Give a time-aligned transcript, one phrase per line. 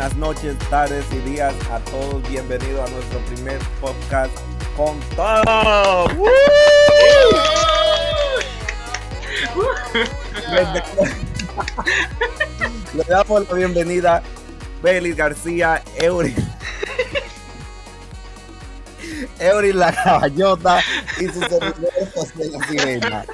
[0.00, 2.26] buenas noches, tardes y días a todos.
[2.30, 4.32] Bienvenidos a nuestro primer podcast
[4.74, 6.08] con todo.
[12.94, 14.22] Le damos la bienvenida
[14.80, 16.34] Félix García, Eury.
[19.38, 20.80] Eury la caballota
[21.18, 23.26] y sus servidores José la sirena.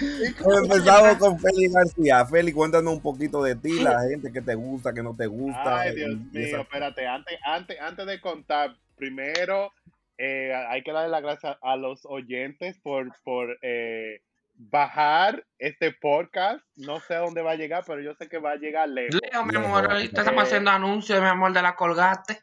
[0.00, 2.26] Empezamos con Félix García.
[2.26, 5.80] Félix, cuéntanos un poquito de ti, la gente que te gusta, que no te gusta.
[5.80, 9.72] Ay, Dios y- y mío, esa- espérate, antes, antes, antes de contar, primero
[10.18, 14.20] eh, hay que darle las gracias a los oyentes por, por eh,
[14.54, 16.60] bajar este podcast.
[16.76, 19.20] No sé a dónde va a llegar, pero yo sé que va a llegar lejos.
[19.30, 19.66] Leo, mi Lejos.
[19.68, 20.46] amor, ahorita estamos Eh.
[20.46, 22.40] haciendo anuncios, mi amor, de la Colgate.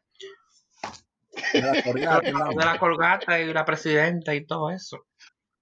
[1.52, 2.28] de la Colgate.
[2.28, 5.06] De la Colgate y la presidenta y todo eso.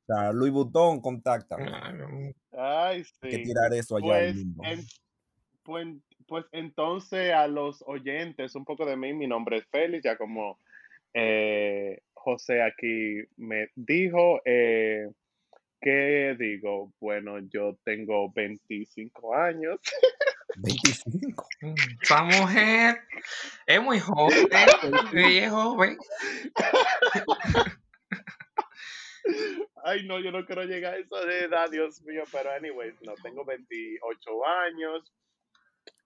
[0.08, 1.56] O sea, Luis Butón, contacta.
[2.52, 4.86] Ay, Hay que tirar eso allá al Pues, en-
[5.64, 5.88] pues,
[6.28, 10.60] pues entonces a los oyentes, un poco de mí, mi nombre es Félix, ya como
[11.14, 15.10] eh, José aquí me dijo, eh,
[15.80, 16.92] ¿qué digo?
[17.00, 19.80] Bueno, yo tengo 25 años.
[20.58, 21.48] 25.
[21.62, 22.98] Mm, Esa mujer
[23.66, 24.48] es muy joven.
[25.14, 25.98] Es joven.
[29.86, 33.44] Ay, no, yo no quiero llegar a esa edad, Dios mío, pero anyways, no, tengo
[33.44, 35.14] 28 años.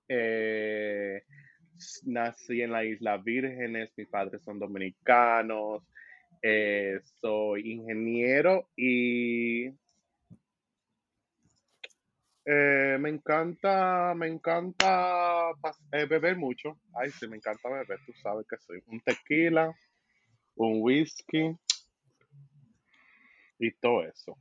[0.10, 1.22] Eh,
[2.06, 5.84] nací en la Isla Vírgenes, mis padres son dominicanos.
[6.42, 9.68] eh, soy ingeniero y
[12.46, 15.52] eh, me encanta, me encanta
[15.92, 16.80] beber mucho.
[16.96, 19.72] Ay, sí, me encanta beber, tú sabes que soy un tequila,
[20.56, 21.56] un whisky
[23.60, 24.38] y todo eso.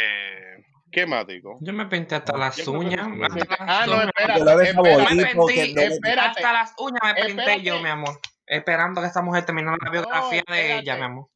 [0.00, 1.58] Eh, ¿Qué más digo?
[1.60, 3.00] Yo me pinté hasta las Yo uñas.
[3.00, 3.48] hasta suficiente.
[3.58, 4.06] las Ah, no, uñas.
[4.06, 7.62] espérate, me pinté, hasta las uñas me pinté Espérate.
[7.62, 8.20] yo, mi amor.
[8.46, 11.28] Esperando que esta mujer terminara la biografía de ella, mi amor.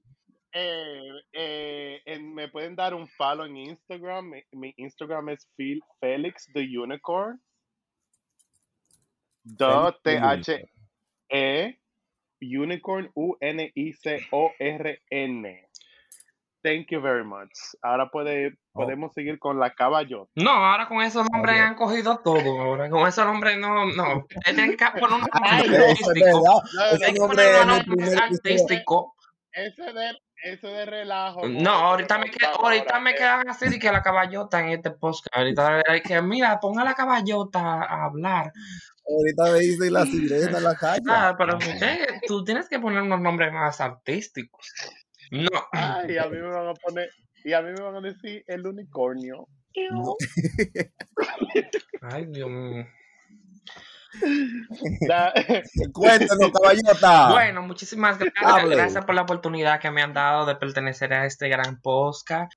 [0.52, 4.30] Eh, eh, me pueden dar un follow en Instagram.
[4.30, 7.40] Mi, mi Instagram es Fel- Felix the Unicorn.
[9.44, 10.68] Do Félix the T H
[11.30, 11.78] E
[12.40, 15.67] Unicorn U N I C O R N.
[16.68, 17.50] Thank you very much.
[17.82, 18.82] Ahora puede, Oh.
[18.82, 20.30] podemos seguir con la caballota.
[20.36, 22.60] No, ahora con esos nombres han cogido todo.
[22.60, 24.26] Ahora con esos nombres no, no.
[24.44, 26.62] Tienen que poner un nombre Ay, Eso es artístico.
[26.98, 29.14] Tienen que poner un nombre artístico.
[29.52, 30.12] Ese de,
[30.44, 31.40] ese de relajo.
[31.48, 33.14] No, ahorita me, qued- ahorita ahora, me eh.
[33.16, 35.34] quedan así de que la caballota en este podcast.
[35.34, 38.52] Ahorita hay que, mira, ponga la caballota a hablar.
[39.08, 41.00] Ahorita me dice la sirena en la calle.
[41.08, 41.58] Ah, pero
[42.26, 44.68] tú tienes que poner unos nombres más artísticos.
[45.30, 45.48] No.
[45.72, 47.10] Ay, a mí me van a poner,
[47.44, 49.48] y a mí me van a decir el unicornio.
[49.90, 50.16] No.
[52.02, 52.86] Ay, Dios mío.
[55.92, 57.30] Cuéntanos, caballota.
[57.30, 58.44] Bueno, muchísimas gracias.
[58.44, 58.76] Hable.
[58.76, 62.52] Gracias por la oportunidad que me han dado de pertenecer a este gran podcast.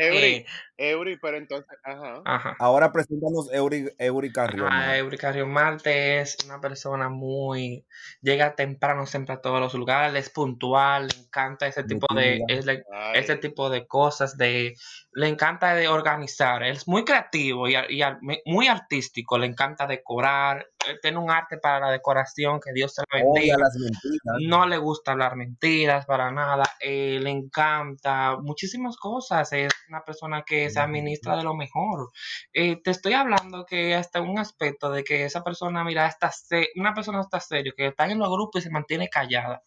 [0.00, 0.46] Eury, Eh,
[0.78, 2.22] Eury, pero entonces, ajá.
[2.24, 2.56] ajá.
[2.60, 4.68] Ahora preséntanos Eury, Eury Carrión.
[4.70, 7.84] Ah, Euricario Marte es una persona muy.
[8.22, 12.40] llega temprano siempre a todos los lugares, es puntual, le encanta ese tipo de.
[12.48, 14.74] Es le- ese tipo de cosas, de
[15.12, 18.00] le encanta de organizar, él es muy creativo y, y
[18.44, 20.64] muy artístico, le encanta decorar,
[21.02, 23.56] tiene un arte para la decoración que Dios se lo bendiga.
[23.56, 24.36] Odia las mentiras.
[24.46, 30.42] No le gusta hablar mentiras para nada, eh, le encanta muchísimas cosas, es una persona
[30.42, 32.10] que se administra de lo mejor.
[32.52, 36.70] Eh, te estoy hablando que hasta un aspecto de que esa persona, mira, está se-
[36.76, 39.62] una persona está serio, que está en los grupos y se mantiene callada.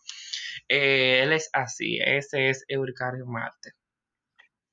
[0.67, 3.73] Eh, él es así, ese es Euricario Marte.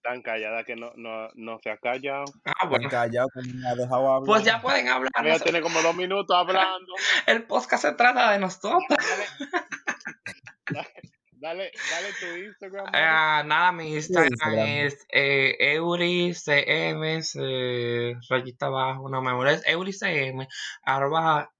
[0.08, 2.24] Tan callada que no, no, no se ha callado.
[2.46, 2.88] Ah, bueno.
[2.88, 4.26] callado que no me ha dejado hablar.
[4.26, 5.10] Pues ya pueden hablar.
[5.22, 6.94] No sé, tiene como dos minutos hablando.
[7.26, 8.82] El podcast se trata de nosotros.
[10.70, 10.92] Dale,
[11.32, 12.86] dale, dale tu Instagram.
[12.92, 14.66] Ah, nada, mi Instagram Instagram?
[14.68, 20.46] es eh, EuriCM, eh, rayita abajo, no me acuerdo, es EuriCM,
[20.82, 21.50] arroba.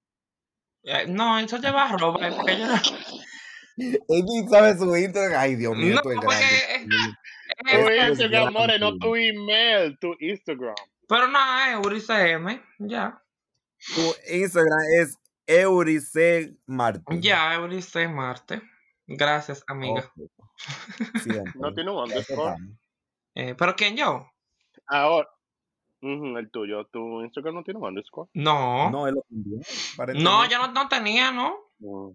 [0.85, 2.75] eh, no, eso lleva arroba, porque yo no.
[4.09, 5.41] Él sabe su Instagram.
[5.41, 6.97] Ay, Dios mío, No, esto es porque- grande.
[7.71, 10.75] Tu Instagram, more, no tu email, tu Instagram.
[11.09, 11.39] Pero no,
[11.73, 13.23] EuriCM, ya.
[13.95, 17.23] Tu Instagram es Eurice Martín.
[17.23, 18.61] Ya, EuriCM Marte.
[19.07, 20.11] Gracias, amiga.
[21.55, 22.57] No tiene un underscore.
[23.35, 24.29] Eh, ¿Pero quién yo?
[24.87, 25.29] Ahora,
[26.03, 28.29] el tuyo, tu Instagram no tiene un underscore.
[28.35, 28.91] No.
[28.91, 29.59] No, No, él lo cambió.
[29.95, 30.51] aparentemente.
[30.51, 31.55] yo no, no tenía, ¿no?
[31.79, 32.11] Mm.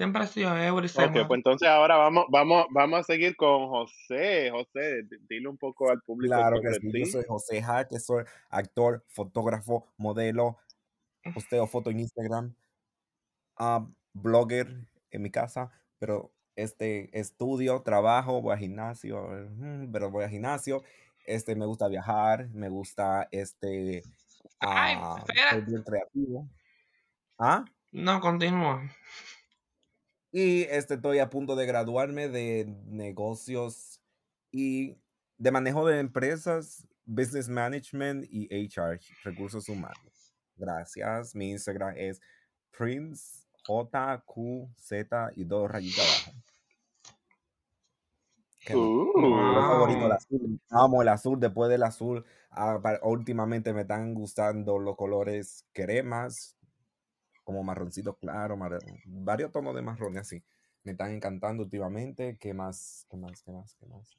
[0.00, 0.86] Siempre ha sido Eury.
[0.86, 4.50] Ok, pues entonces ahora vamos, vamos, vamos a seguir con José.
[4.50, 9.04] José, dile un poco al público Claro que sí, yo soy José Hart, soy actor,
[9.08, 10.56] fotógrafo, modelo,
[11.34, 12.54] posteo foto en Instagram,
[13.58, 14.74] ah, blogger
[15.10, 20.82] en mi casa, pero este estudio, trabajo, voy al gimnasio, mm, pero voy al gimnasio,
[21.26, 24.02] este me gusta viajar, me gusta este
[24.60, 25.50] Ay, ah, espera.
[25.50, 26.48] soy bien creativo.
[27.38, 27.66] ¿Ah?
[27.92, 28.80] No, continúa.
[30.32, 34.00] Y este, estoy a punto de graduarme de negocios
[34.52, 34.96] y
[35.38, 40.34] de manejo de empresas, business management y HR, recursos humanos.
[40.56, 41.34] Gracias.
[41.34, 42.20] Mi Instagram es
[42.70, 46.32] Prince J Q Z y dos rayitas abajo.
[49.52, 50.12] Favorito, el Wow.
[50.12, 50.60] azul.
[50.70, 51.40] Amo el azul.
[51.40, 56.56] Después del azul, ah, últimamente me están gustando los colores cremas,
[57.50, 60.40] como marroncito claro, mar- varios tonos de marrón así.
[60.84, 62.36] Me están encantando últimamente.
[62.38, 63.06] ¿Qué más?
[63.10, 63.42] ¿Qué más?
[63.42, 63.74] ¿Qué más?
[63.74, 64.16] ¿Qué más?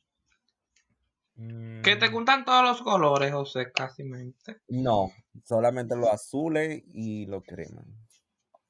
[1.82, 4.58] Que te Mm, gustan todos los colores, José, casi mente.
[4.68, 5.12] no,
[5.46, 7.86] solamente los azules y los cremas.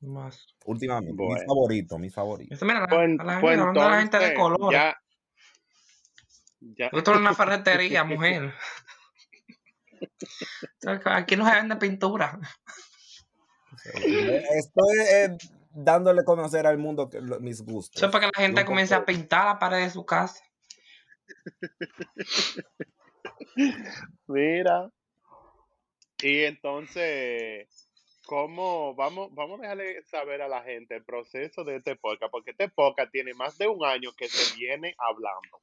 [0.01, 0.45] Más.
[0.65, 2.53] Últimamente, mi Bueno, favorito, mi favorito.
[2.53, 4.79] Eso, mira, la, pues, a la, pues la gente de colores.
[4.79, 4.95] ya,
[6.59, 6.85] ya.
[6.93, 8.53] Esto es una ferretería, mujer.
[11.05, 12.39] Aquí no se vende pintura.
[13.85, 15.37] Estoy eh,
[15.73, 18.01] dándole a conocer al mundo que- lo- mis Eso es gustos.
[18.11, 20.43] para que la gente comience a pintar la pared de su casa.
[24.27, 24.89] Mira.
[26.21, 27.67] Y entonces,
[28.25, 32.31] ¿cómo vamos, vamos a dejarle saber a la gente el proceso de este podcast?
[32.31, 35.61] Porque este podcast tiene más de un año que se viene hablando.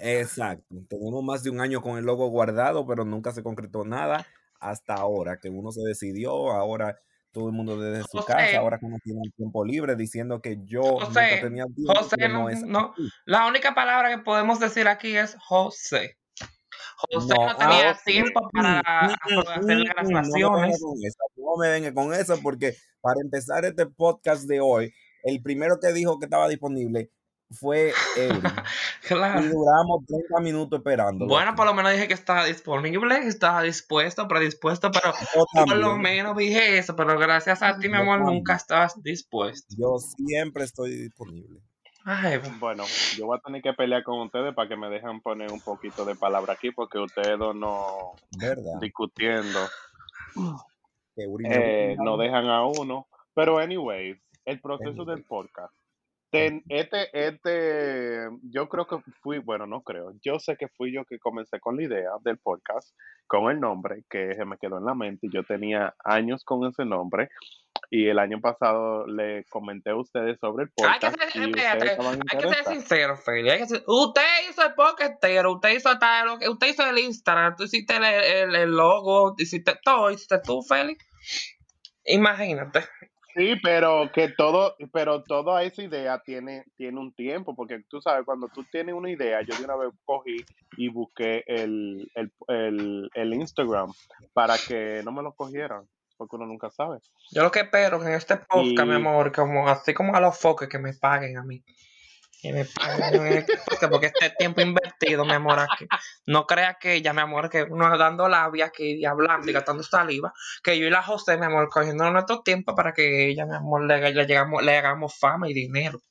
[0.00, 0.74] exacto.
[0.88, 4.26] Tenemos más de un año con el logo guardado, pero nunca se concretó nada
[4.64, 6.98] hasta ahora, que uno se decidió, ahora
[7.32, 10.82] todo el mundo desde su casa, ahora que uno tiene tiempo libre, diciendo que yo
[10.82, 12.94] nunca José, tenía tiempo, José, no, es no.
[13.26, 16.16] La única palabra que podemos decir aquí es José.
[16.96, 19.74] José No, no ah, tenía tiempo mm, para mm, hacer las mm, mm, no me
[19.74, 20.78] venga grabaciones.
[21.34, 24.94] con no con esa, porque para empezar este podcast de hoy,
[25.24, 27.10] el primero que dijo que estaba disponible
[27.50, 28.40] fue Eury.
[29.44, 34.26] Y duramos 30 minutos esperándolo Bueno, por lo menos dije que estaba disponible, estaba dispuesto,
[34.26, 38.54] predispuesto, pero Yo por lo menos dije eso, pero gracias a ti, mi amor, nunca
[38.54, 39.74] estabas dispuesto.
[39.78, 41.60] Yo siempre estoy disponible.
[42.04, 42.84] Ay, Bueno,
[43.16, 46.04] yo voy a tener que pelear con ustedes para que me dejen poner un poquito
[46.04, 48.78] de palabra aquí, porque ustedes dos no ¿Verdad?
[48.80, 49.60] discutiendo,
[51.14, 53.06] Que eh, no dejan a uno.
[53.34, 55.06] Pero, anyways, el proceso Anyway.
[55.16, 55.74] del podcast.
[56.34, 61.04] Ten- este, este, yo creo que fui, bueno, no creo, yo sé que fui yo
[61.04, 62.94] que comencé con la idea del podcast,
[63.26, 65.28] con el nombre que se me quedó en la mente.
[65.32, 67.28] Yo tenía años con ese nombre
[67.90, 71.90] y el año pasado le comenté a ustedes sobre el Hay que podcast ser, espérate,
[72.30, 73.50] hay que ser sincero, Feli.
[73.50, 77.64] Hay que ser- usted hizo el poquetero, usted hizo tal, usted hizo el Instagram, tú
[77.64, 80.96] hiciste el, el, el logo, hiciste todo, hiciste tú, Feli.
[82.06, 82.84] Imagínate.
[83.34, 88.24] Sí, pero que todo, pero toda esa idea tiene, tiene un tiempo, porque tú sabes,
[88.24, 90.36] cuando tú tienes una idea, yo de una vez cogí
[90.76, 93.92] y busqué el, el, el, el Instagram
[94.32, 95.84] para que no me lo cogieran,
[96.16, 96.98] porque uno nunca sabe.
[97.32, 100.38] Yo lo que espero que en este podcast, mi amor, como así como a los
[100.38, 101.64] foques que me paguen a mí.
[102.44, 105.86] Que me paguen en este podcast, porque este tiempo invertido, mi amor, aquí.
[106.26, 109.82] No creas que ella, mi amor, que uno dando labia aquí y hablando y gastando
[109.82, 110.30] saliva,
[110.62, 113.86] que yo y la José, mi amor, cogiendo nuestro tiempo para que ella, mi amor,
[113.86, 116.02] le, le, llegamos, le hagamos fama y dinero.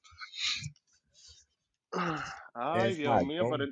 [2.55, 3.65] Ay, Dios mío, pero,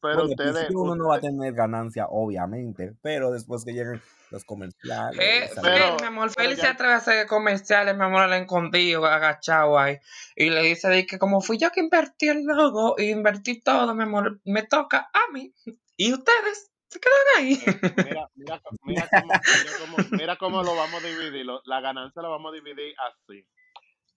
[0.00, 4.00] pero Bueno, al ustedes, uno no va a tener ganancia, obviamente, pero después que lleguen
[4.30, 8.32] los comerciales, Eh, pero, mi amor, Feli se atreve a hacer comerciales, mi amor, al
[8.34, 9.96] escondido, agachado ahí.
[10.36, 13.94] Y le dice de que como fui yo que invertí el logo y invertí todo,
[13.94, 15.52] mi amor, me toca a mí.
[15.96, 17.52] Y ustedes se quedan ahí.
[17.66, 21.80] eh, mira, mira, mira cómo, mira cómo, mira cómo lo vamos a dividir, lo- la
[21.80, 23.46] ganancia la vamos a dividir así.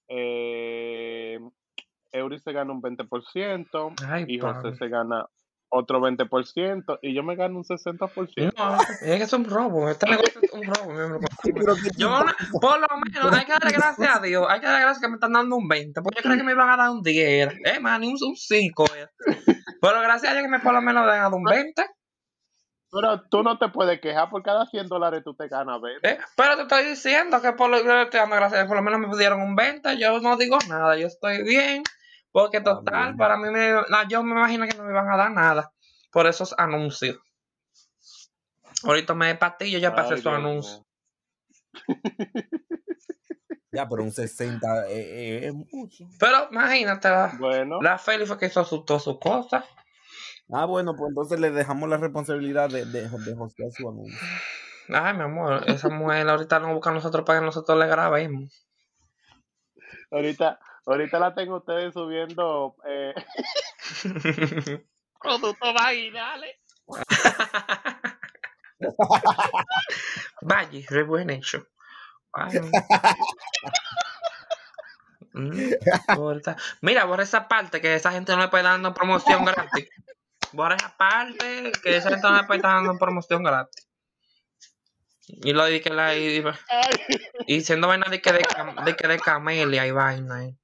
[0.07, 1.39] Eh,
[2.11, 4.75] Eury se gana un 20% Ay, y José padre.
[4.75, 5.25] se gana
[5.71, 8.53] otro 20% y yo me gano un 60%.
[8.57, 9.89] No, es que es un robo.
[9.89, 10.91] Este negocio es un robo,
[11.97, 12.19] Yo,
[12.59, 14.45] por lo menos, hay que darle gracias a Dios.
[14.49, 16.01] Hay que darle gracias que me están dando un 20.
[16.01, 17.53] Porque yo creía que me iban a dar un 10.
[17.65, 18.85] Eh, man, un, un 5.
[18.95, 19.07] eh.
[19.81, 21.83] Pero gracias a Dios que me por lo menos han dado un 20.
[22.91, 26.09] Pero tú no te puedes quejar, por cada 100 dólares tú te ganas 20.
[26.09, 28.99] Eh, pero te estoy diciendo que por lo, le estoy dando gracias, por lo menos
[28.99, 31.83] me dieron un 20, yo no digo nada, yo estoy bien,
[32.31, 35.17] porque Está total, para mí, me, no, yo me imagino que no me iban a
[35.17, 35.71] dar nada
[36.11, 37.17] por esos anuncios.
[38.83, 40.77] Ahorita me pastillo, ya pasé Ay, esos Dios anuncios.
[40.79, 40.85] mío.
[43.73, 46.05] Ya, pero un 60 eh, eh, es mucho.
[46.19, 49.63] Pero imagínate, la, Bueno, la Feli fue que hizo su, todas sus cosas.
[50.51, 54.19] Ah, bueno, pues entonces le dejamos la responsabilidad de, de, de hostear su anuncio.
[54.89, 58.67] Ay, mi amor, esa mujer ahorita nos busca a nosotros para que nosotros le grabemos.
[60.11, 63.13] ahorita, ahorita la tengo ustedes subiendo eh,
[65.21, 66.55] productos vaginales.
[70.41, 71.67] Vaya, re buen hecho.
[72.33, 72.59] Ay,
[75.33, 75.71] mm,
[76.81, 79.89] Mira, borra esa parte que esa gente no le puede dar dando promoción gratis.
[80.53, 83.87] Borra esa parte que esa gente no le puede estar dando promoción gratis.
[85.27, 86.43] Y lo de que la y,
[87.47, 90.45] y diciendo vaina de que de, cam- de que de camelia y vaina.
[90.45, 90.57] eh.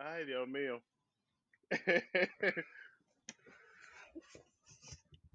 [0.00, 0.82] Ay, Dios mío.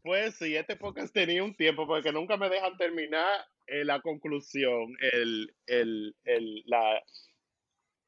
[0.03, 4.95] Pues sí, este podcast tenía un tiempo porque nunca me dejan terminar eh, la conclusión,
[5.13, 7.03] el, el, el, la,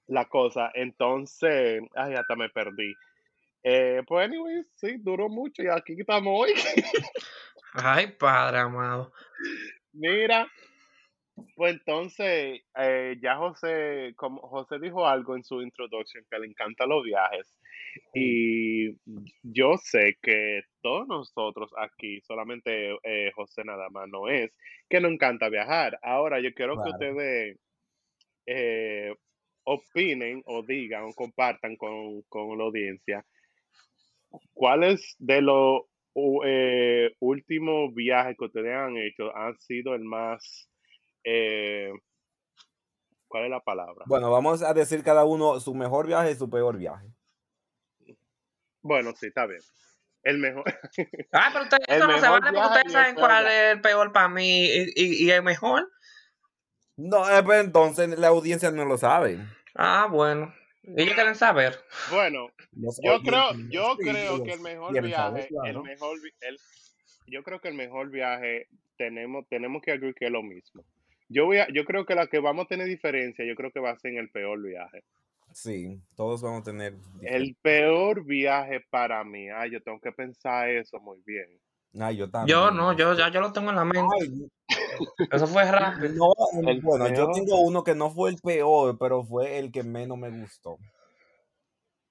[0.07, 0.71] la cosa.
[0.73, 2.95] Entonces, ay, hasta me perdí.
[3.61, 6.53] Eh, pues, anyway, sí, duró mucho y aquí estamos hoy.
[7.73, 9.13] Ay, padre amado.
[9.91, 10.51] Mira,
[11.55, 16.89] pues entonces, eh, ya José, como José dijo algo en su introducción, que le encantan
[16.89, 17.59] los viajes.
[18.13, 18.95] Y
[19.43, 24.51] yo sé que todos nosotros aquí, solamente eh, José nada más no es,
[24.89, 25.99] que nos encanta viajar.
[26.01, 27.57] Ahora, yo quiero que ustedes
[28.45, 29.15] eh,
[29.63, 33.25] opinen o digan o compartan con, con la audiencia
[34.53, 35.81] cuáles de los
[37.19, 40.69] últimos viajes que ustedes han hecho han sido el más,
[41.23, 41.91] eh,
[43.27, 44.05] ¿cuál es la palabra?
[44.07, 47.07] Bueno, vamos a decir cada uno su mejor viaje y su peor viaje.
[48.81, 49.61] Bueno, sí, está bien.
[50.23, 50.63] El mejor.
[51.33, 53.67] Ah, pero ustedes, eso no se vale porque ustedes saben cuál viaje.
[53.67, 55.89] es el peor para mí y, y, y el mejor.
[56.95, 59.39] No, eh, pues entonces la audiencia no lo sabe.
[59.75, 60.53] Ah, bueno.
[60.83, 61.79] Ellos quieren saber.
[62.11, 66.59] Bueno, yo creo, yo creo que el mejor viaje, el mejor, el,
[67.25, 70.83] yo creo que el mejor viaje tenemos, tenemos que agregar que es lo mismo.
[71.29, 73.79] Yo voy a, yo creo que la que vamos a tener diferencia, yo creo que
[73.79, 75.03] va a ser en el peor viaje.
[75.51, 76.95] Sí, todos vamos a tener.
[77.21, 81.59] El peor viaje para mí, ay, yo tengo que pensar eso muy bien.
[81.99, 82.57] Ay, yo también.
[82.57, 84.15] Yo no, yo ya yo lo tengo en la mente.
[84.19, 84.47] Ay,
[85.31, 86.09] Eso fue rápido.
[86.13, 86.33] no,
[86.67, 90.17] El bueno, yo tengo uno que no fue el peor, pero fue el que menos
[90.17, 90.77] me gustó.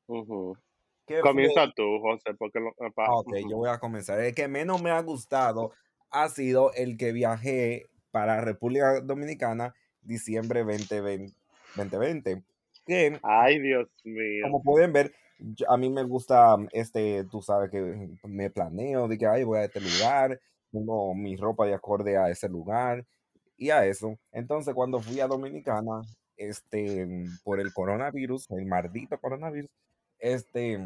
[0.07, 4.21] Fue- Comienza tú, José, porque lo, Ah, Ok, yo voy a comenzar.
[4.21, 5.73] El que menos me ha gustado
[6.11, 11.35] ha sido el que viajé para República Dominicana diciembre 2020.
[11.77, 12.45] 2020
[12.87, 14.45] que, Ay, Dios mío.
[14.45, 19.19] como pueden ver, yo- a mí me gusta, este, tú sabes que me planeo de
[19.19, 20.41] que ay, voy a este lugar,
[20.71, 23.05] pongo mi ropa de acorde a ese lugar
[23.57, 24.19] y a eso.
[24.33, 26.03] Entonces, cuando fui a Dominicana,
[26.37, 27.07] este,
[27.45, 29.71] por el coronavirus, el maldito coronavirus,
[30.19, 30.79] este,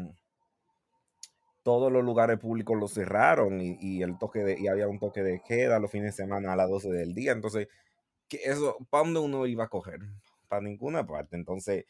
[1.67, 5.21] todos los lugares públicos los cerraron y, y el toque de, y había un toque
[5.21, 7.33] de queda los fines de semana a las 12 del día.
[7.33, 7.67] Entonces,
[8.29, 9.99] que eso, ¿para dónde uno iba a coger?
[10.47, 11.35] Para ninguna parte.
[11.35, 11.83] Entonces,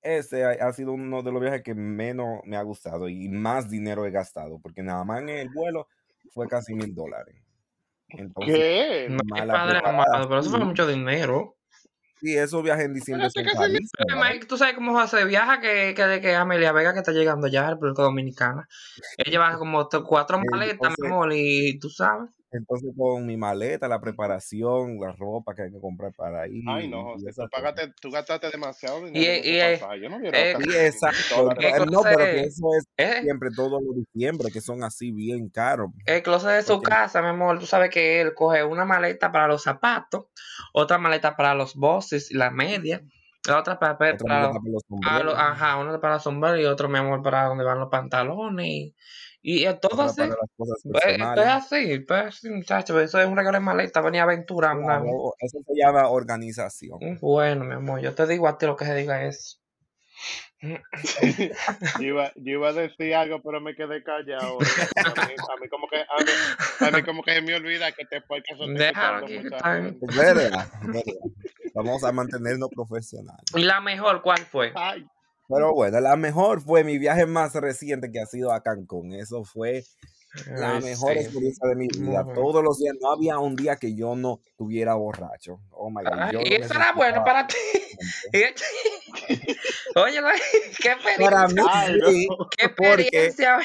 [0.00, 3.68] ese ha, ha sido uno de los viajes que menos me ha gustado y más
[3.68, 5.88] dinero he gastado, porque nada más en el vuelo
[6.32, 7.36] fue casi mil dólares.
[8.08, 9.18] Entonces, ¿Qué?
[9.26, 11.57] Mala padre amado, pero eso fue mucho dinero.
[12.20, 14.28] Sí, esos viajes en diciembre ese mi- carísimos.
[14.28, 17.66] Mike, Tú sabes cómo se viaja que, que que Amelia Vega que está llegando ya
[17.66, 18.68] a República Dominicana.
[19.16, 22.30] Ella lleva como cuatro maletas, mi amor, y tú sabes.
[22.50, 26.88] Entonces con mi maleta, la preparación, la ropa que hay que comprar para ir Ay,
[26.88, 27.50] no, y José, tú, cosas.
[27.50, 30.00] pagaste, tú gastaste demasiado Y, dinero en y, eh, pasaje.
[30.00, 31.54] Yo no quiero eh, gastar Sí, 100 exacto.
[31.58, 35.48] pero- no, pero que eso es eh, siempre todos los diciembre, que son así bien
[35.48, 35.90] caros.
[36.06, 39.30] el closet de su Porque casa, mi amor, tú sabes que él coge una maleta
[39.32, 40.26] para los zapatos,
[40.72, 43.02] otra maleta para los bosses y la media,
[43.46, 46.14] la otra para, para, otra para los, para los para los- sombreros, ajá, una para
[46.14, 48.66] los sombreros y otro, mi amor, para donde van los pantalones.
[48.66, 48.94] Y,
[49.42, 50.22] y es todo así.
[50.56, 50.70] Pues,
[51.06, 54.84] Esto es así, pues así, muchacho, eso es un regalo de maleta, venía aventurando.
[54.84, 57.18] Claro, eso se llama organización.
[57.20, 59.62] Bueno, mi amor, yo te digo a ti lo que se diga es.
[62.00, 64.58] Yo iba, yo iba a decir algo, pero me quedé callado.
[64.58, 66.30] A mí, a mí como que, a mí,
[66.80, 68.42] a mí como que se me olvida que te estoy
[68.74, 69.38] Déjalo aquí,
[70.16, 70.68] verdad.
[71.74, 73.44] Vamos a mantenernos profesionales.
[73.54, 74.72] ¿Y la mejor cuál fue?
[74.74, 75.06] Ay,
[75.48, 79.14] Pero bueno, la mejor fue mi viaje más reciente que ha sido a Cancún.
[79.14, 79.82] Eso fue
[80.58, 81.18] la Ay, mejor sí.
[81.20, 82.22] experiencia de mi vida.
[82.22, 82.46] Muy bien.
[82.46, 85.60] Todos los días, no había un día que yo no estuviera borracho.
[85.70, 87.56] Oh my God, Ay, yo y eso era bueno para ti.
[89.96, 90.20] Oye,
[90.82, 91.64] qué Para mí, experiencia.
[91.72, 92.08] ay, no.
[92.56, 93.58] Qué experiencia.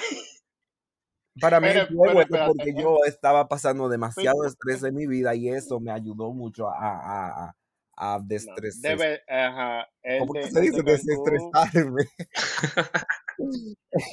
[1.41, 5.33] para mí Pero, fue pero bueno porque yo estaba pasando demasiado estrés en mi vida
[5.35, 7.55] y eso me ayudó mucho a, a- a-
[7.95, 9.21] a No, destresar.
[9.27, 10.81] ajá, el ¿Cómo de, se dice?
[10.83, 12.03] Desestresarme.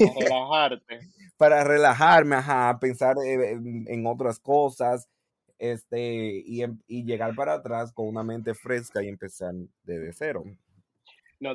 [0.04, 1.00] a relajarte.
[1.38, 5.08] Para relajarme, ajá, pensar eh, en, en otras cosas,
[5.58, 10.44] este, y, em- y llegar para atrás con una mente fresca y empezar desde cero.
[11.40, 11.54] No,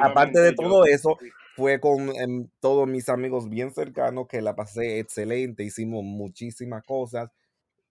[0.00, 1.18] Aparte de definitivamente yo, todo eso,
[1.54, 7.30] fue con em, todos mis amigos bien cercanos que la pasé excelente, hicimos muchísimas cosas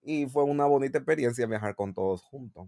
[0.04, 2.68] y fue una bonita experiencia viajar con todos juntos.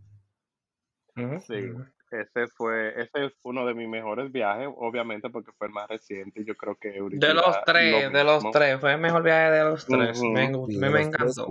[1.45, 1.71] Sí,
[2.11, 6.43] ese fue, ese fue uno de mis mejores viajes, obviamente porque fue el más reciente.
[6.45, 9.63] Yo creo que De los lo tres, de los tres, fue el mejor viaje de
[9.63, 10.21] los tres.
[10.21, 11.47] Me, Sí, me, me encantó.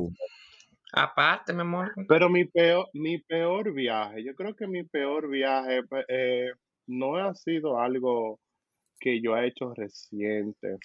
[0.93, 1.93] Aparte, mi amor.
[2.09, 6.53] Pero mi peor, mi peor viaje, yo creo que mi peor viaje pues, eh,
[6.87, 8.41] no ha sido algo
[8.99, 10.79] que yo he hecho reciente.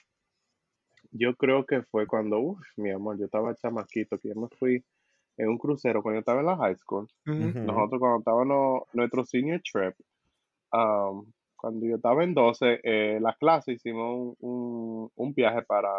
[1.11, 4.83] Yo creo que fue cuando, uff, mi amor, yo estaba chamaquito, que yo me fui
[5.41, 7.07] en un crucero cuando yo estaba en la high school.
[7.65, 9.95] Nosotros cuando estábamos nuestro senior trip,
[10.73, 15.89] um, cuando yo estaba en 12, eh, la clase hicimos un, un, un viaje para...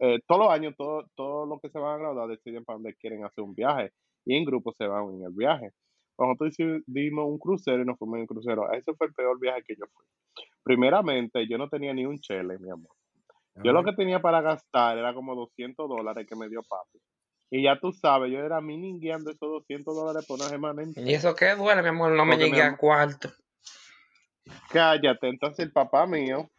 [0.00, 2.94] eh, todos los años, todo, todo lo que se van a graduar deciden para dónde
[2.94, 3.92] quieren hacer un viaje.
[4.24, 5.70] Y en grupo se van en el viaje.
[6.18, 6.56] Nosotros
[6.86, 8.72] dimos un crucero y nos fuimos en el crucero.
[8.72, 10.06] Ese fue el peor viaje que yo fui.
[10.62, 12.94] Primeramente, yo no tenía ni un chele, mi amor.
[13.64, 16.98] Yo lo que tenía para gastar era como 200 dólares que me dio papi.
[17.50, 21.34] Y ya tú sabes, yo era miningueando esos 200 dólares por una semana Y eso
[21.34, 23.30] que duele, mi amor, no me Porque llegué a cuarto.
[24.70, 25.28] cállate.
[25.28, 26.50] Entonces el papá mío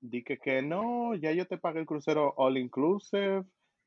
[0.00, 3.44] dije que no, ya yo te pagué el crucero all inclusive,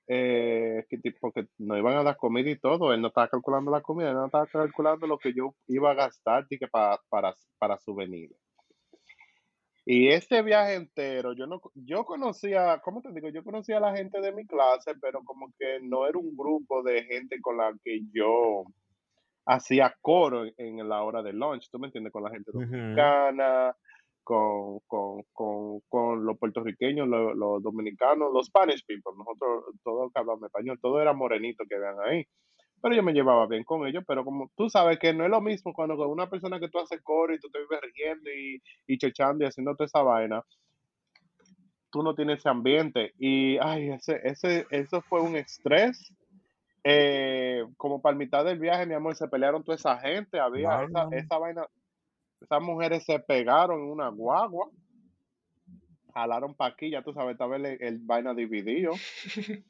[0.07, 2.93] eh, que tipo que no iban a dar comida y todo.
[2.93, 5.95] Él no estaba calculando la comida, él no estaba calculando lo que yo iba a
[5.95, 8.35] gastar dije, para, para, para souvenirs.
[9.91, 13.29] Y ese viaje entero, yo no, yo conocía, ¿cómo te digo?
[13.29, 16.83] Yo conocía a la gente de mi clase, pero como que no era un grupo
[16.83, 18.65] de gente con la que yo
[19.47, 22.13] hacía coro en, la hora de lunch, ¿tú me entiendes?
[22.13, 23.75] Con la gente dominicana,
[24.23, 30.19] con, con, con, con los puertorriqueños, los, los dominicanos, los Spanish people, nosotros todos que
[30.19, 32.27] hablamos español, todo era morenito que vean ahí.
[32.81, 35.41] Pero yo me llevaba bien con ellos, pero como tú sabes que no es lo
[35.41, 38.61] mismo cuando con una persona que tú haces coro y tú te vives riendo y,
[38.87, 40.43] y chechando y haciendo toda esa vaina,
[41.91, 43.13] tú no tienes ese ambiente.
[43.17, 46.13] Y, ay, ese, ese, eso fue un estrés.
[46.83, 51.09] Eh, como para mitad del viaje, mi amor, se pelearon toda esa gente, había esa,
[51.11, 51.67] esa vaina,
[52.39, 54.69] esas mujeres se pegaron en una guagua,
[56.21, 58.93] jalaron pa' aquí, ya tú sabes, estaba el, el vaina dividido.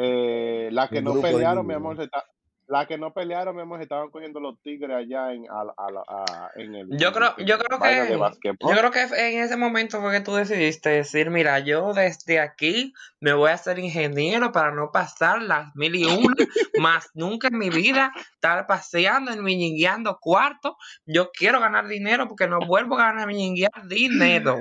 [0.00, 2.24] Eh, las que no pelearon, mi amor, se está,
[2.68, 6.04] las que no pelearon, mi amor, estaban cogiendo los tigres allá en, a, a, la-
[6.06, 7.86] a- en el Yo creo, en yo creo que,
[8.60, 12.92] yo creo que en ese momento fue que tú decidiste decir, mira, yo desde aquí
[13.20, 16.34] me voy a hacer ingeniero para no pasar las mil y una,
[16.78, 20.76] más nunca en mi vida estar paseando, miñingueando cuarto.
[21.06, 24.56] Yo quiero ganar dinero porque no vuelvo a ganar miñinguear dinero.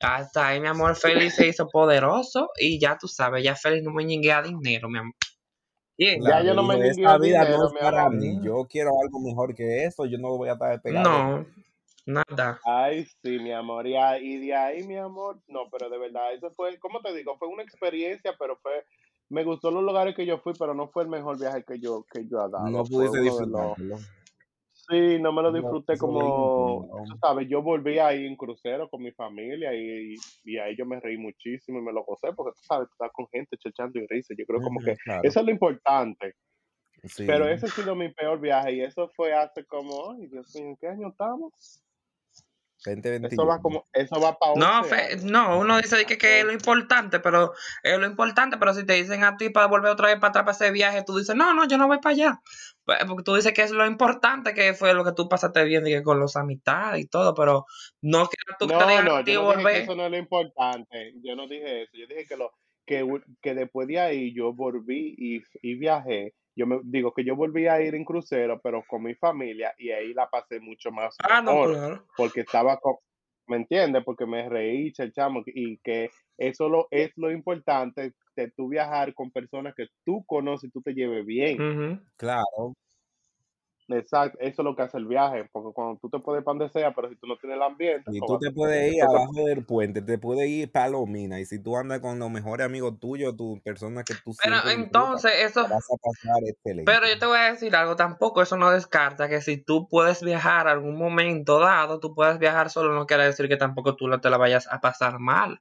[0.00, 3.90] Hasta ahí, mi amor, Félix se hizo poderoso y ya tú sabes, ya Félix no
[3.92, 5.14] miñinguea dinero, mi amor.
[6.00, 6.18] Bien.
[6.22, 8.40] Ya yo no me esta vida no es para mí.
[8.42, 10.06] Yo quiero algo mejor que eso.
[10.06, 11.44] Yo no voy a estar pegado.
[12.06, 12.58] No, nada.
[12.64, 13.86] Ay, sí, mi amor.
[13.86, 13.92] Y,
[14.38, 17.36] de ahí, mi amor, no, pero de verdad, eso fue, ¿cómo te digo?
[17.36, 18.82] Fue una experiencia, pero fue,
[19.28, 22.06] me gustó los lugares que yo fui, pero no fue el mejor viaje que yo,
[22.10, 22.84] que yo he No dado.
[22.86, 23.96] Fue pudiste uno de los, disfrutártelo.
[24.90, 29.02] Sí, no me lo disfruté eso como, tú sabes, yo volví ahí en crucero con
[29.02, 32.62] mi familia y, y ahí yo me reí muchísimo y me lo gocé, porque tú
[32.64, 34.34] sabes, tú estás con gente chechando y risa.
[34.36, 35.20] Yo creo como que claro.
[35.22, 36.34] eso es lo importante.
[37.04, 37.24] Sí.
[37.26, 40.66] Pero ese ha sido mi peor viaje y eso fue hace como, ay, Dios mío,
[40.66, 41.82] ¿en qué año estamos?
[42.82, 43.46] Eso 2021.
[43.46, 45.24] va como, eso va para No, 11 Fe- años.
[45.24, 48.94] no, uno dice que, que es lo importante, pero es lo importante, pero si te
[48.94, 51.52] dicen a ti para volver otra vez para atrás para ese viaje, tú dices, no,
[51.52, 52.40] no, yo no voy para allá.
[52.84, 55.86] Pues, Porque tú dices que es lo importante, que fue lo que tú pasaste bien
[55.86, 57.66] y que con los amistades y todo, pero
[58.02, 60.16] no quieras tú que te No, no, yo no dije que eso no es lo
[60.16, 61.12] importante.
[61.22, 61.92] Yo no dije eso.
[61.94, 62.52] Yo dije que lo
[62.86, 63.06] que,
[63.40, 66.34] que después de ahí yo volví y, y viajé.
[66.56, 69.90] Yo me digo que yo volví a ir en crucero, pero con mi familia y
[69.90, 72.06] ahí la pasé mucho más Ah, no, mejor claro.
[72.16, 72.96] porque estaba con,
[73.50, 74.02] ¿me entiendes?
[74.04, 76.08] Porque me reí, chamo y que
[76.38, 80.80] eso lo es lo importante de tú viajar con personas que tú conoces y tú
[80.80, 82.00] te lleves bien.
[82.16, 82.74] Claro.
[83.90, 86.58] Exacto, eso es lo que hace el viaje, porque cuando tú te puedes ir para
[86.58, 89.00] donde sea, pero si tú no tienes el ambiente, Y no tú te puedes ir
[89.00, 91.40] te- abajo del puente, te puedes ir para Lomina.
[91.40, 95.32] Y si tú andas con los mejores amigos tuyos, tus personas que tú Pero entonces,
[95.38, 96.92] eso, vas a pasar excelente.
[96.92, 100.22] pero yo te voy a decir algo, tampoco eso no descarta que si tú puedes
[100.22, 104.20] viajar algún momento dado, tú puedes viajar solo, no quiere decir que tampoco tú no
[104.20, 105.60] te la vayas a pasar mal.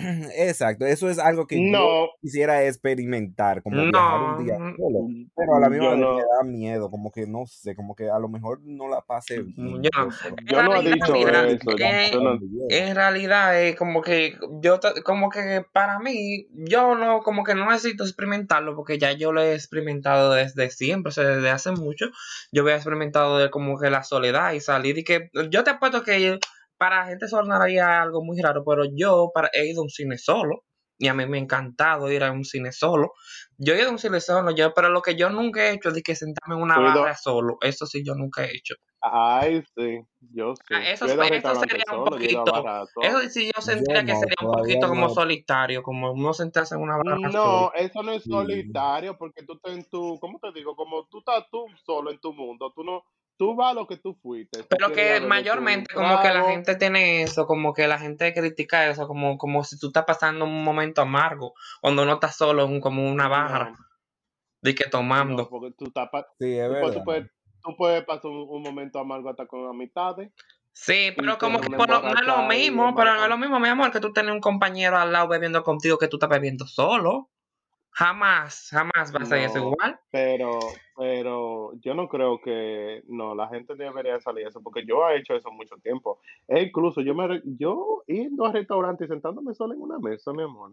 [0.36, 5.10] Exacto, eso es algo que yo No, quisiera experimentar, como viajar un día No, solo,
[5.36, 7.94] pero a la misma yo vez me no, da miedo, como que no sé, como
[7.94, 10.08] que a lo mejor no la pase mm, bien yo no.
[10.48, 11.76] yo yo no he realidad, dicho mira, eso.
[11.78, 17.20] eh, Yo no, en realidad es como que yo, como que para mí, yo no,
[17.22, 21.24] como que no necesito experimentarlo porque ya yo lo he experimentado desde siempre, o sea,
[21.24, 22.06] desde hace mucho.
[22.52, 26.02] Yo había experimentado de como que la soledad y salir y que yo te apuesto
[26.04, 26.38] que
[26.80, 30.16] para la gente sonaría algo muy raro, pero yo para, he ido a un cine
[30.16, 30.64] solo
[30.96, 33.12] y a mí me ha encantado ir a un cine solo.
[33.58, 35.90] Yo he ido a un cine solo, yo, pero lo que yo nunca he hecho
[35.90, 38.76] es de que sentarme en una yo barra solo, eso sí yo nunca he hecho.
[39.02, 40.00] ay, sí,
[40.32, 40.74] yo sí.
[40.74, 42.64] Ah, Eso, Yo sería un solo, yo poquito,
[43.02, 46.32] eso sí yo Yo sentiría que no, sería un poquito como no, solitario, como uno
[46.32, 47.32] sentarse en una barra solo.
[47.32, 50.74] No, eso no es solitario porque tú estás en tu, ¿cómo te digo?
[50.74, 53.04] Como tú estás tú solo en tu mundo, tú no,
[53.40, 56.76] tú vas a lo que tú fuiste, tú Pero que mayormente como que la gente
[56.76, 60.62] tiene eso, como que la gente critica eso, como, como si tú estás pasando un
[60.62, 63.76] momento amargo, cuando uno está solo en como una barra, no,
[64.60, 65.48] de que no, tomando.
[65.48, 67.04] porque tú estás, pa- Sí, es tú, puedes- tú verdad.
[67.06, 67.30] puedes,
[67.62, 70.30] tú puedes pasar un, un momento amargo hasta con amistades
[70.74, 73.68] Sí, pero como que lo- no es lo mismo, pero no es lo mismo, mi
[73.70, 77.30] amor, que tú tenés un compañero al lado bebiendo contigo que tú estás bebiendo solo.
[77.92, 79.98] Jamás, jamás va a ser eso No, igual.
[80.10, 80.58] pero,
[80.96, 85.34] pero yo no creo que, no, la gente debería salir eso, porque yo he hecho
[85.34, 86.20] eso mucho tiempo.
[86.48, 90.42] E incluso yo me, yo yendo a restaurantes y sentándome solo en una mesa, mi
[90.42, 90.72] amor,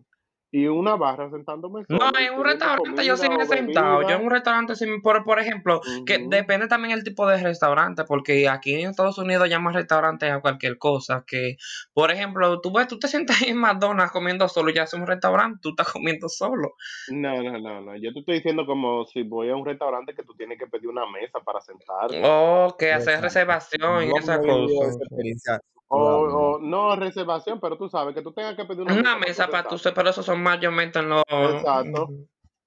[0.51, 4.01] y una barra sentándome No, solo en un restaurante yo sí me he sentado.
[4.03, 7.41] Yo en un restaurante sí, me- por, por ejemplo, que depende también el tipo de
[7.41, 11.23] restaurante, porque aquí en Estados Unidos llaman restaurante a cualquier cosa.
[11.27, 11.57] Que,
[11.93, 15.60] por ejemplo, tú ves, tú te sientas en McDonald's comiendo solo, ya es un restaurante,
[15.62, 16.75] tú estás comiendo solo.
[17.12, 17.95] No, no, no, no.
[17.97, 20.88] Yo te estoy diciendo como si voy a un restaurante que tú tienes que pedir
[20.88, 22.21] una mesa para sentarte.
[22.23, 24.97] O que hacer reservación y esas cosas.
[25.17, 26.95] esa O, o no.
[26.95, 30.10] reservación, pero tú sabes que tú tengas que pedir una Una mesa para tú pero
[30.10, 31.23] esos son mayormente en los...
[31.28, 32.10] Exacto.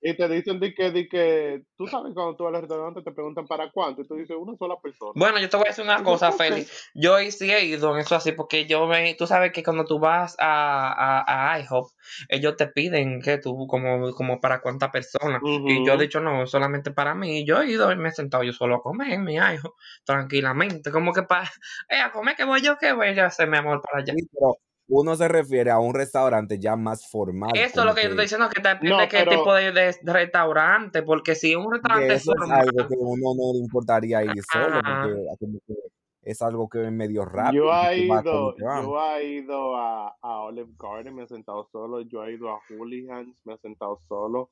[0.03, 3.13] Y te dicen de que, de que, tú sabes cuando tú vas al restaurante te
[3.13, 5.13] preguntan para cuánto y tú dices una sola persona.
[5.15, 6.33] Bueno, yo te voy a decir una cosa.
[6.33, 6.91] Félix.
[6.95, 9.99] Yo sí he ido en eso así, porque yo me, tú sabes que cuando tú
[9.99, 11.91] vas a, a, a IHOP,
[12.31, 15.43] ellos te piden que tú, como, como para cuántas personas.
[15.45, 17.45] Y yo he dicho, no, solamente para mí.
[17.45, 20.91] Yo he ido y me he sentado yo solo a comer en mi IHOP, tranquilamente.
[20.91, 21.43] Como que para,
[21.91, 24.15] eh, a comer que voy yo, que voy a hacer mi amor para allá.
[24.17, 24.57] Sí, pero
[24.90, 28.11] uno se refiere a un restaurante ya más formal, Eso es lo que yo te
[28.11, 31.57] estoy que, diciendo, que depende No, de qué tipo de, de restaurante, porque si es
[31.57, 35.44] un que restaurante eso es formal, algo que uno no le importaría ir solo, porque
[35.68, 35.74] que
[36.22, 39.24] es algo que es medio yo rápido, he que vas como ido, que yo he
[39.24, 42.03] ido a, a Olive Garden, me he sentado solo.
[42.03, 44.50] Yo he ido a Hooligans, me he sentado solo.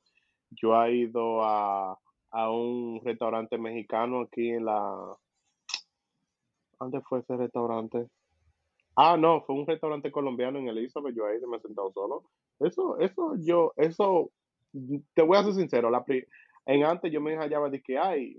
[0.51, 1.97] Yo he ido a,
[2.31, 5.15] a un restaurante mexicano aquí en la...
[6.79, 8.07] ¿Dónde fue ese restaurante?
[9.01, 12.23] Ah, no, fue un restaurante colombiano en Elizabeth, yo ahí me he sentado solo.
[12.59, 14.29] Eso, eso, yo, eso,
[15.13, 16.27] te voy a ser sincero, la pri-
[16.65, 18.35] en antes yo me hallaba de que, ay,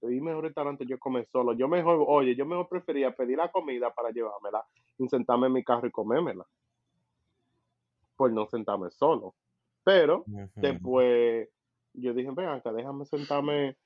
[0.00, 1.52] y mejor restaurante yo comer solo.
[1.52, 4.64] Yo mejor, oye, yo mejor prefería pedir la comida para llevármela
[4.96, 6.46] y sentarme en mi carro y comérmela,
[8.16, 9.34] por no sentarme solo.
[9.84, 10.24] Pero
[10.72, 11.48] después
[11.92, 13.76] yo dije, ven acá, déjame sentarme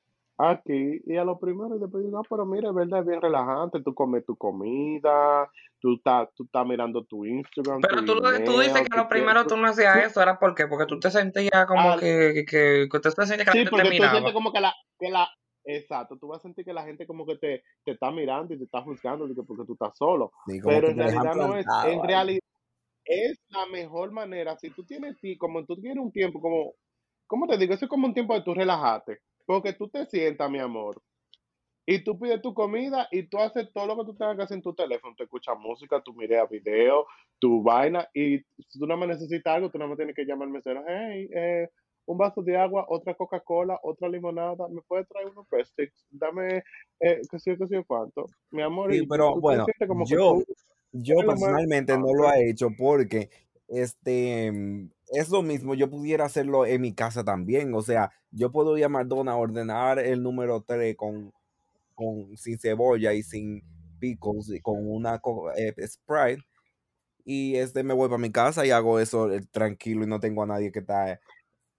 [0.43, 1.01] aquí.
[1.07, 3.83] Y a lo primero, y después digo, ah, pero mira, es verdad, es bien relajante.
[3.83, 5.51] Tú comes tu comida,
[5.81, 8.89] tú estás, tú estás mirando tu Instagram, Pero tu tú, lo que tú dices email,
[8.89, 10.67] que a lo primero tú- tú no hacías tú- eso, ¿era por qué?
[10.67, 13.65] Porque tú te sentías como al- que, que, que, te sentías que la sí, gente
[13.65, 14.33] te porque tú sientes miraba.
[14.33, 15.29] como que la, que la,
[15.65, 18.59] exacto, tú vas a sentir que la gente como que te, te está mirando y
[18.59, 20.33] te está juzgando porque tú estás solo.
[20.47, 22.07] Sí, Pero en realidad no es, en ahí.
[22.07, 22.41] realidad
[23.05, 24.57] es la mejor manera.
[24.57, 26.75] Si tú tienes, ti- como tú tienes un tiempo, como,
[27.27, 27.75] ¿cómo te digo?
[27.75, 29.19] Eso es como un tiempo de tú relajarte.
[29.51, 31.03] Porque tú te sientas, mi amor,
[31.85, 34.59] y tú pides tu comida y tú haces todo lo que tú tengas que hacer
[34.59, 35.13] en tu teléfono.
[35.17, 37.05] Tú escuchas música, tú miras video,
[37.41, 40.47] tu vaina, y si tú nada más necesitas algo, tú nada más tienes que llamar
[40.47, 41.69] al mesero, hey, eh,
[42.07, 45.95] un vaso de agua, otra Coca-Cola, otra limonada, ¿me puedes traer unos Prestige?
[46.11, 46.63] Dame,
[47.01, 48.27] eh, qué sé yo, qué sé yo cuánto.
[48.53, 50.55] Mi amor, Sí, pero tú bueno, sientes como que yo, tú
[50.93, 53.29] yo personalmente no lo he hecho porque
[53.71, 58.53] este mm, es lo mismo, yo pudiera hacerlo en mi casa también, o sea, yo
[58.53, 61.33] puedo ir a McDonald's, ordenar el número 3 con,
[61.95, 63.63] con sin cebolla y sin
[63.99, 65.21] pickles y con una
[65.57, 66.43] eh, Sprite
[67.25, 70.43] y este me voy para mi casa y hago eso eh, tranquilo y no tengo
[70.43, 71.21] a nadie que está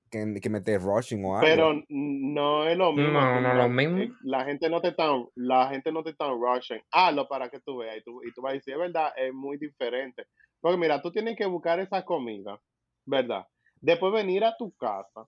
[0.09, 1.47] que, que me esté rushing o algo.
[1.47, 3.19] Pero no es lo mismo.
[3.19, 3.97] No, lo mismo.
[3.97, 6.81] eh, la gente no te están, la gente no te están rushing.
[6.91, 9.33] Hazlo para que tú veas y tú, y tú vas a decir, es verdad, es
[9.33, 10.25] muy diferente.
[10.61, 12.59] Porque mira, tú tienes que buscar esa comida,
[13.05, 13.47] ¿verdad?
[13.81, 15.27] Después venir a tu casa,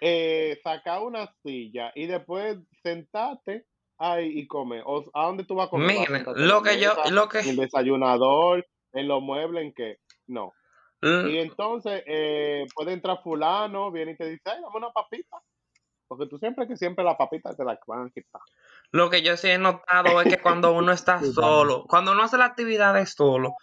[0.00, 3.66] eh, sacar una silla y después sentarte
[3.98, 4.82] ahí y comer.
[4.86, 5.88] O, ¿A dónde tú vas a comer?
[5.88, 9.08] ¿Vas a Miren, sentarte en lo que yo, mesa, lo que, en el desayunador, en
[9.08, 9.98] los muebles, en qué?
[10.28, 10.52] No.
[11.02, 15.38] Mm, Y entonces eh, puede entrar fulano, viene y te dice, ay, dame una papita.
[16.06, 18.42] Porque tú siempre que siempre la papita te la van a quitar.
[18.90, 22.36] Lo que yo sí he notado es que cuando uno está solo, cuando uno hace
[22.36, 23.54] la actividad de solo,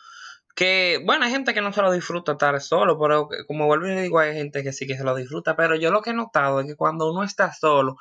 [0.57, 3.95] que, bueno, hay gente que no se lo disfruta estar solo, pero como vuelvo y
[3.95, 6.61] digo, hay gente que sí que se lo disfruta, pero yo lo que he notado
[6.61, 7.95] es que cuando uno está solo,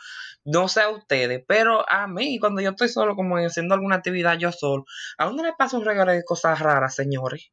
[0.44, 4.38] no sé a ustedes, pero a mí, cuando yo estoy solo, como haciendo alguna actividad
[4.38, 4.86] yo solo,
[5.18, 7.52] ¿a dónde le pasa un regalo de cosas raras, señores?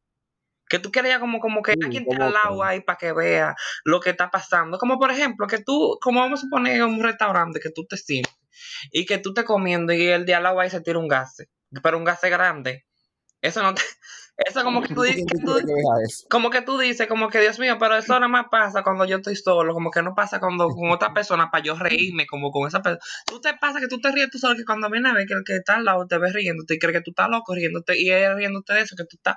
[0.70, 3.14] Que tú ya como, como que Sí, alguien te al lado que- ahí para que
[3.14, 4.78] vea lo que está pasando.
[4.80, 7.98] Como por ejemplo, que tú, como vamos a suponer en un restaurante, que tú te
[7.98, 8.34] sientes
[8.92, 11.38] y que tú estés comiendo y el de al lado ahí se tira un gas,
[11.84, 12.86] pero un gas grande.
[13.42, 13.82] Eso no te,
[14.38, 15.26] eso como que tú dices,
[16.30, 19.18] como que tú dices, como que Dios mío, pero eso nada más pasa cuando yo
[19.18, 22.68] estoy solo, como que no pasa cuando con otra persona para yo reírme, como con
[22.68, 23.04] esa persona.
[23.28, 25.36] Tú te pasa que tú te ríes tú solo, que cuando viene a ver que
[25.36, 28.00] el que está al lado te ve riéndote y cree que tú estás loco riéndote
[28.00, 29.36] y él riéndote de eso, que tú estás,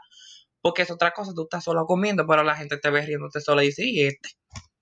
[0.63, 3.63] porque es otra cosa, tú estás solo comiendo, pero la gente te ve riéndote solo
[3.63, 4.31] y dice, y este.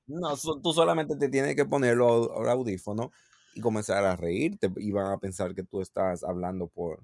[0.06, 3.08] No, tú solamente te tienes que poner los audífonos
[3.54, 7.02] y comenzar a reírte y van a pensar que tú estás hablando por,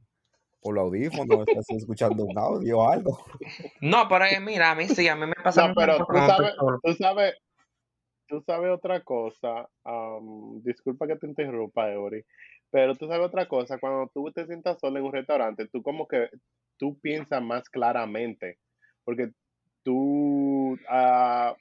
[0.60, 3.24] por los audífonos, estás escuchando un audio o algo.
[3.80, 6.54] No, pero eh, mira, a mí sí, a mí me pasa No, pero tú sabes,
[6.82, 7.34] tú sabes,
[8.28, 9.68] tú sabes otra cosa.
[10.62, 12.24] disculpa que te interrumpa, Eury.
[12.70, 16.06] Pero tú sabes otra cosa, cuando tú te sientas solo en un restaurante, tú como
[16.06, 16.28] que
[16.76, 18.58] tú piensas más claramente.
[19.04, 19.30] Porque
[19.82, 21.56] tú, ah,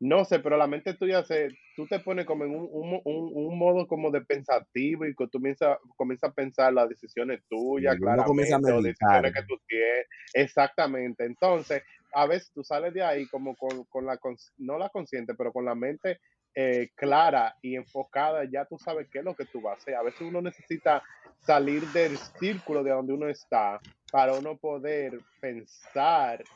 [0.00, 3.32] no sé, pero la mente tuya se, tú te pones como en un, un, un-
[3.34, 7.96] un modo como de pensativo y que tú comienzas, comienzas a pensar las decisiones tuyas
[8.18, 8.82] a claramente o meditar.
[8.82, 10.06] decisiones que tú tienes.
[10.32, 11.24] Exactamente.
[11.24, 15.34] Entonces, a veces tú sales de ahí como con, con la, cons- no la consciente,
[15.34, 16.18] pero con la mente
[16.54, 19.94] eh, clara y enfocada, ya tú sabes qué es lo que tú vas a hacer.
[19.96, 21.02] A veces uno necesita
[21.38, 26.46] salir del círculo de donde uno está para uno poder pensar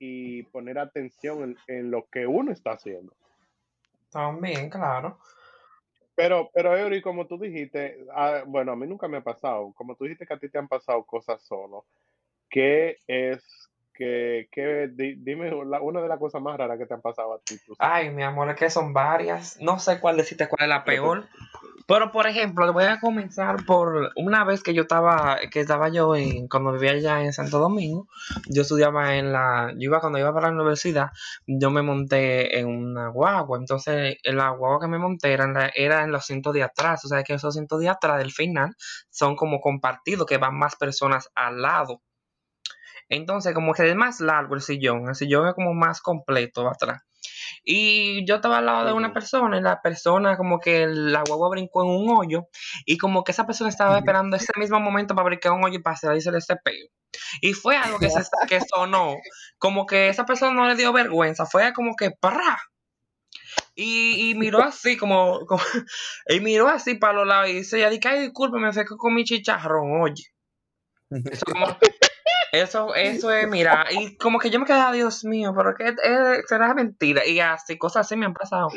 [0.00, 3.14] y poner atención en, en lo que uno está haciendo.
[4.10, 5.18] También, claro.
[6.16, 9.94] Pero, pero Eury, como tú dijiste, ah, bueno, a mí nunca me ha pasado, como
[9.94, 11.86] tú dijiste que a ti te han pasado cosas solo,
[12.50, 13.69] ¿qué es,
[14.00, 17.34] que, que, di- dime la- una de las cosas más raras que te han pasado
[17.34, 17.56] a ti?
[17.66, 17.74] tú?
[17.78, 19.58] Ay, mi amor, es que son varias.
[19.60, 21.28] No sé cuál decirte cuál es la peor.
[21.86, 26.14] Pero, por ejemplo, voy a comenzar por una vez que yo estaba, que estaba yo
[26.14, 28.06] en, cuando vivía allá en Santo Domingo,
[28.48, 31.08] yo estudiaba en la, yo iba cuando iba para la universidad,
[31.46, 35.52] yo me monté en una guagua, entonces en la guagua que me monté era en,
[35.52, 38.30] la- era en los asientos de atrás, o sea que esos asientos de atrás del
[38.32, 38.74] final
[39.10, 42.00] son como compartidos, que van más personas al lado.
[43.10, 47.02] Entonces, como que es más largo el sillón, el sillón es como más completo atrás.
[47.64, 51.50] Y yo estaba al lado de una persona y la persona como que la guagua
[51.50, 52.46] brincó en un hoyo
[52.86, 55.82] y como que esa persona estaba esperando ese mismo momento para brincar un hoyo y
[55.82, 56.86] para salirse ese peo.
[57.42, 59.16] Y fue algo que, se, que sonó,
[59.58, 62.56] como que esa persona no le dio vergüenza, fue como que ¡pra!
[63.74, 65.62] Y, y miró así, como, como-
[66.28, 69.24] y miró así para los lados y dice, ya dije, ay, discúlpeme, fue que comí
[69.24, 70.24] chicharrón, oye.
[71.32, 71.66] Eso como,
[72.52, 76.42] eso, eso es, mira, y como que yo me quedaba, Dios mío, pero que eh,
[76.46, 77.26] será mentira.
[77.26, 78.68] Y así, cosas así me han pasado.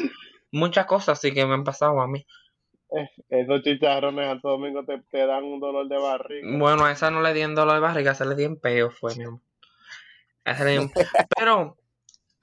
[0.52, 2.26] Muchas cosas así que me han pasado a mí.
[2.96, 6.48] Eh, Esos chicharrones a todo domingo te, te dan un dolor de barriga.
[6.58, 8.92] Bueno, a esa no le di en dolor de barriga, se le di en peo,
[8.92, 9.42] fue mi amor.
[10.46, 10.90] A esa le
[11.38, 11.78] Pero,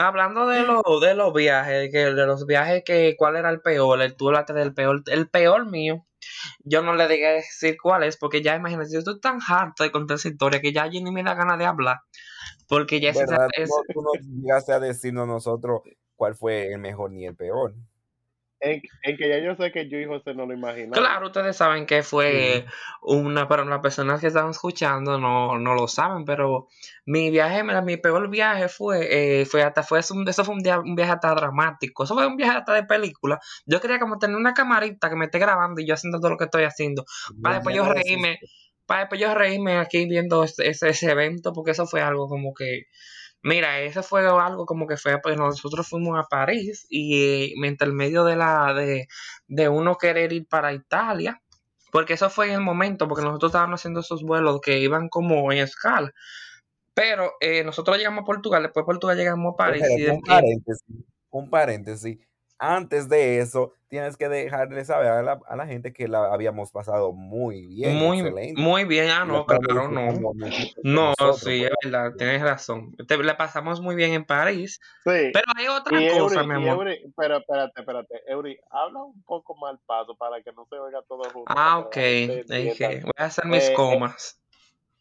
[0.00, 4.00] hablando de los de los viajes, que de los viajes que cuál era el peor,
[4.00, 6.06] el, tú hablaste del peor, el peor mío,
[6.64, 9.90] yo no le dije decir cuál es, porque ya imagínate, yo estoy tan harto de
[9.90, 11.98] contar esa historia que ya yo ni me da ganas de hablar.
[12.68, 13.48] Porque ya ¿Verdad?
[13.54, 14.10] Tú es, no, tú no
[14.42, 15.80] llegaste a decirnos nosotros
[16.14, 17.74] cuál fue el mejor ni el peor.
[18.62, 20.98] En, en que ya yo sé que yo y José no lo imaginamos.
[20.98, 22.66] Claro, ustedes saben que fue
[23.02, 26.68] una, pero las personas que están escuchando no, no lo saben, pero
[27.06, 30.62] mi viaje, mira, mi peor viaje fue, eh, fue hasta, fue, eso, eso fue un,
[30.62, 33.38] día- un viaje hasta dramático, eso fue un viaje hasta de película.
[33.64, 36.36] Yo quería como tener una camarita que me esté grabando y yo haciendo todo lo
[36.36, 37.04] que estoy haciendo,
[37.40, 38.38] para después yo reírme,
[38.84, 42.52] para después yo reírme aquí viendo ese, ese, ese evento, porque eso fue algo como
[42.52, 42.82] que,
[43.42, 47.88] mira, eso fue algo como que fue, pues nosotros fuimos a París y eh, mientras
[47.88, 49.07] el medio de la, de,
[49.48, 51.40] de uno querer ir para Italia,
[51.92, 55.50] porque eso fue en el momento, porque nosotros estábamos haciendo esos vuelos que iban como
[55.53, 56.12] en escala.
[56.94, 59.83] Pero eh, nosotros llegamos a Portugal, después de Portugal llegamos a París.
[59.83, 60.87] y Espérate, de- un paréntesis,
[61.31, 62.18] un paréntesis.
[62.62, 66.70] Antes de eso, tienes que dejarle saber a la, a la gente que la habíamos
[66.72, 68.60] pasado muy bien, muy, excelente.
[68.60, 70.12] muy bien, ah, no, claro, no.
[70.82, 72.94] No, nosotros, sí, es verdad, tienes razón.
[73.08, 74.78] Te, la pasamos muy bien en París.
[75.04, 75.30] Sí.
[75.32, 76.86] Pero hay otra Y cosa, Eury, mi amor.
[76.88, 81.00] Eury, pero espérate, espérate, Eury, habla un poco mal paso para que no se oiga
[81.08, 81.46] todo junto.
[81.56, 81.96] Ah, ok.
[81.96, 82.74] entienda.
[82.74, 84.38] que voy a hacer mis Eh, eh, comas.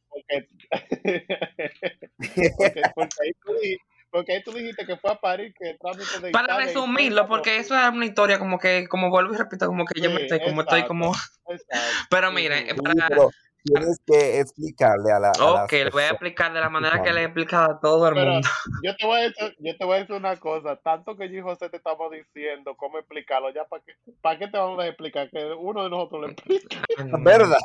[0.07, 0.47] porque,
[2.57, 3.77] porque, porque ahí tú, di-
[4.11, 7.57] porque ahí tú dijiste que fue a París, que trámite de Para Italia resumirlo, porque
[7.57, 10.39] eso es una historia como que, como vuelvo y repito, como que yo me estoy,
[10.41, 11.13] como estoy como...
[11.47, 11.75] exacto.
[12.09, 12.67] Pero miren.
[12.69, 13.07] Sí, para...
[13.07, 13.29] pero
[13.63, 17.11] tienes que explicarle a, la, a Ok, le voy a explicar de la manera que
[17.11, 18.47] le he explicado a todo el Pero mundo.
[18.83, 21.39] yo te voy a decir, yo te voy a decir una cosa, tanto que yo
[21.39, 24.87] y José te estamos diciendo cómo explicarlo, ya para qué, para qué te vamos a
[24.87, 26.77] explicar que uno de nosotros lo explique.
[27.19, 27.59] ¿Verdad?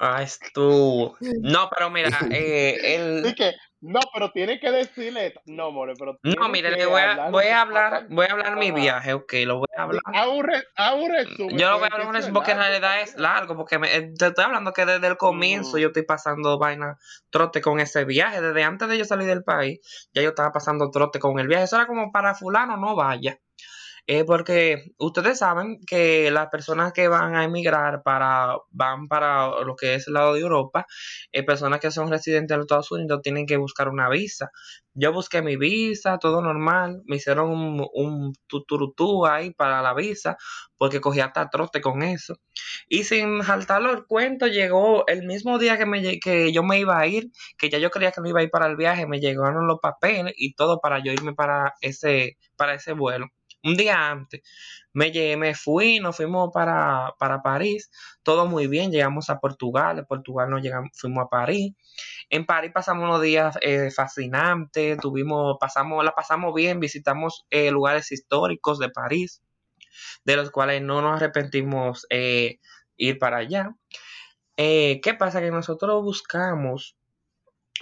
[0.00, 1.14] Ay, tú.
[1.40, 3.34] No, pero mira, eh, el...
[3.36, 3.52] que,
[3.82, 7.46] no, pero tienes que decirle, no, more, pero No, mire, le voy a, hablar voy
[7.46, 10.02] a hablar, voy a hablar mi viaje, ok, lo voy a hablar.
[10.14, 12.58] A un, re- a un resumen, Yo lo voy a hablar un resumen porque en
[12.58, 16.04] realidad es largo, porque me, eh, te estoy hablando que desde el comienzo yo estoy
[16.04, 16.96] pasando vaina
[17.30, 19.80] trote con ese viaje, desde antes de yo salir del país,
[20.14, 23.38] ya yo estaba pasando trote con el viaje, eso era como para fulano no vaya.
[24.08, 29.76] Eh, porque ustedes saben que las personas que van a emigrar para, van para lo
[29.76, 30.86] que es el lado de Europa,
[31.30, 34.50] eh, personas que son residentes de los Estados Unidos tienen que buscar una visa.
[34.94, 40.36] Yo busqué mi visa, todo normal, me hicieron un, un tuturutú ahí para la visa,
[40.76, 42.34] porque cogí hasta trote con eso.
[42.88, 46.98] Y sin saltarlo el cuento, llegó el mismo día que, me, que yo me iba
[46.98, 49.20] a ir, que ya yo creía que no iba a ir para el viaje, me
[49.20, 53.26] llegaron los papeles y todo para yo irme para ese, para ese vuelo.
[53.64, 54.42] Un día antes
[54.92, 57.90] me, lle- me fui, nos fuimos para, para París,
[58.22, 61.72] todo muy bien, llegamos a Portugal, de Portugal nos llegamos, fuimos a París.
[62.30, 68.12] En París pasamos unos días eh, fascinantes, tuvimos, pasamos, la pasamos bien, visitamos eh, lugares
[68.12, 69.42] históricos de París,
[70.24, 72.58] de los cuales no nos arrepentimos eh,
[72.96, 73.74] ir para allá.
[74.56, 75.40] ¿Qué pasa?
[75.40, 76.96] Que nosotros buscamos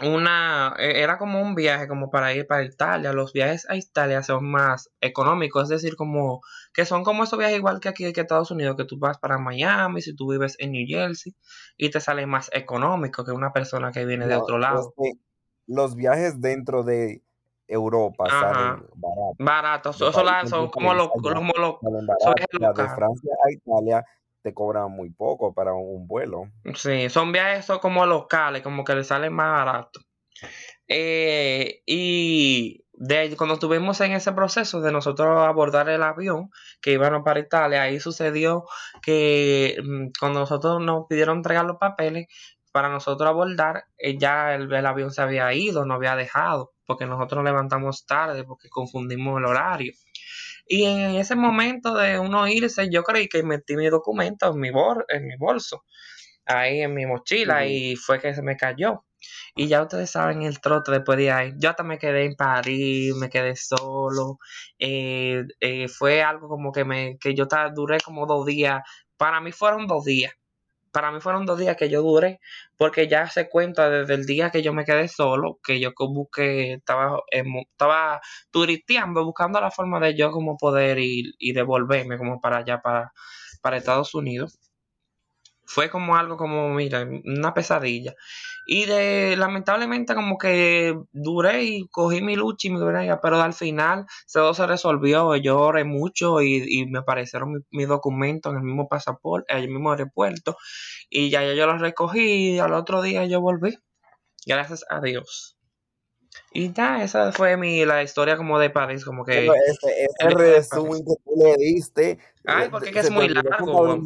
[0.03, 3.13] una, eh, era como un viaje como para ir para Italia.
[3.13, 6.41] Los viajes a Italia son más económicos, es decir, como
[6.73, 9.39] que son como esos viajes igual que aquí que Estados Unidos, que tú vas para
[9.39, 11.35] Miami, si tú vives en New Jersey,
[11.77, 14.95] y te sale más económico que una persona que viene de otro lado.
[15.67, 17.23] los viajes dentro de
[17.69, 18.87] Europa salen
[19.39, 19.99] baratos.
[19.99, 22.89] Baratos, países son como los, como los, de.
[22.89, 24.05] Francia a Italia
[24.43, 26.45] te cobran muy poco para un vuelo.
[26.75, 30.01] Sí, son viajes como locales, como que les salen más barato.
[30.89, 36.51] Eh, y de cuando estuvimos en ese proceso de nosotros abordar el avión
[36.83, 38.65] que íbamos para Italia, ahí sucedió
[39.03, 42.27] que mm, cuando nosotros nos pidieron entregar los papeles
[42.73, 47.07] para nosotros abordar, eh, ya el, el avión se había ido, no había dejado, porque
[47.07, 49.93] nosotros nos levantamos tarde, porque confundimos el horario.
[50.71, 54.71] Y en ese momento de uno irse, yo creí que metí mi documento en mi,
[54.71, 55.85] bol- en mi bolso,
[56.47, 59.05] ahí en mi mochila, y fue que se me cayó.
[59.57, 61.53] Y ya ustedes saben el trote después de ahí.
[61.59, 64.39] Yo hasta me quedé en París, me quedé solo.
[64.79, 68.83] eh, eh, fue algo como que me que yo duré como dos días.
[69.17, 70.33] Para mí fueron dos días.
[70.93, 72.41] Para mí fueron dos días que yo duré,
[72.77, 76.75] porque ya se cuenta desde el día que yo me quedé solo, que yo busqué,
[76.75, 82.41] estaba, mo- estaba turisteando, buscando la forma de yo como poder ir y devolverme como
[82.41, 83.13] para allá, para,
[83.63, 84.59] para Estados Unidos.
[85.65, 88.15] Fue como algo como, mira, una pesadilla.
[88.67, 93.53] Y de, lamentablemente como que duré y cogí mi lucha y mi brega, pero al
[93.55, 95.35] final todo se resolvió.
[95.37, 99.59] Yo oré mucho y, y me aparecieron mi- mis documentos en el mismo pasaporte, en
[99.59, 100.57] el mismo aeropuerto.
[101.09, 103.77] Y ya, ya yo los recogí y al otro día yo volví.
[104.47, 105.57] Gracias a Dios.
[106.53, 109.47] Y ya, esa fue mi, la historia como de París, como que...
[109.47, 113.97] Bueno, ese, ese resumen que tú le diste, Ay, eh, porque es que muy largo.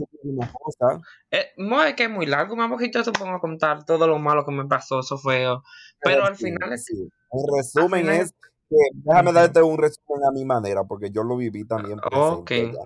[1.30, 2.56] Eh, no es que es muy largo,
[3.02, 5.44] te pongo a contar todo lo malo que me pasó, eso fue...
[5.44, 5.60] Pero
[6.00, 7.08] Pero al final es sí.
[7.30, 8.32] El resumen es
[8.68, 12.46] que, déjame darte un resumen a mi manera, porque yo lo viví también Ok.
[12.46, 12.84] presente allá.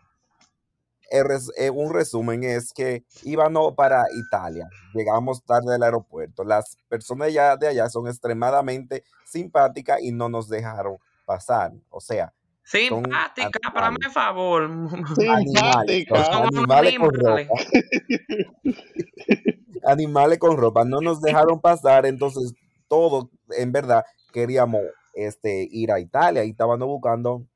[1.11, 6.45] El res- eh, un resumen es que íbamos para Italia, llegamos tarde al aeropuerto.
[6.45, 11.73] Las personas ya de allá son extremadamente simpáticas y no nos dejaron pasar.
[11.89, 12.35] O sea,
[12.69, 14.69] Simpática, para mí, animales, favor.
[15.17, 16.37] Simpática.
[16.37, 17.41] Animales con ropa,
[19.85, 20.85] animales con ropa.
[20.85, 22.53] No nos dejaron pasar, entonces
[22.87, 24.83] todos en verdad queríamos
[25.15, 27.47] este, ir a Italia y estábamos buscando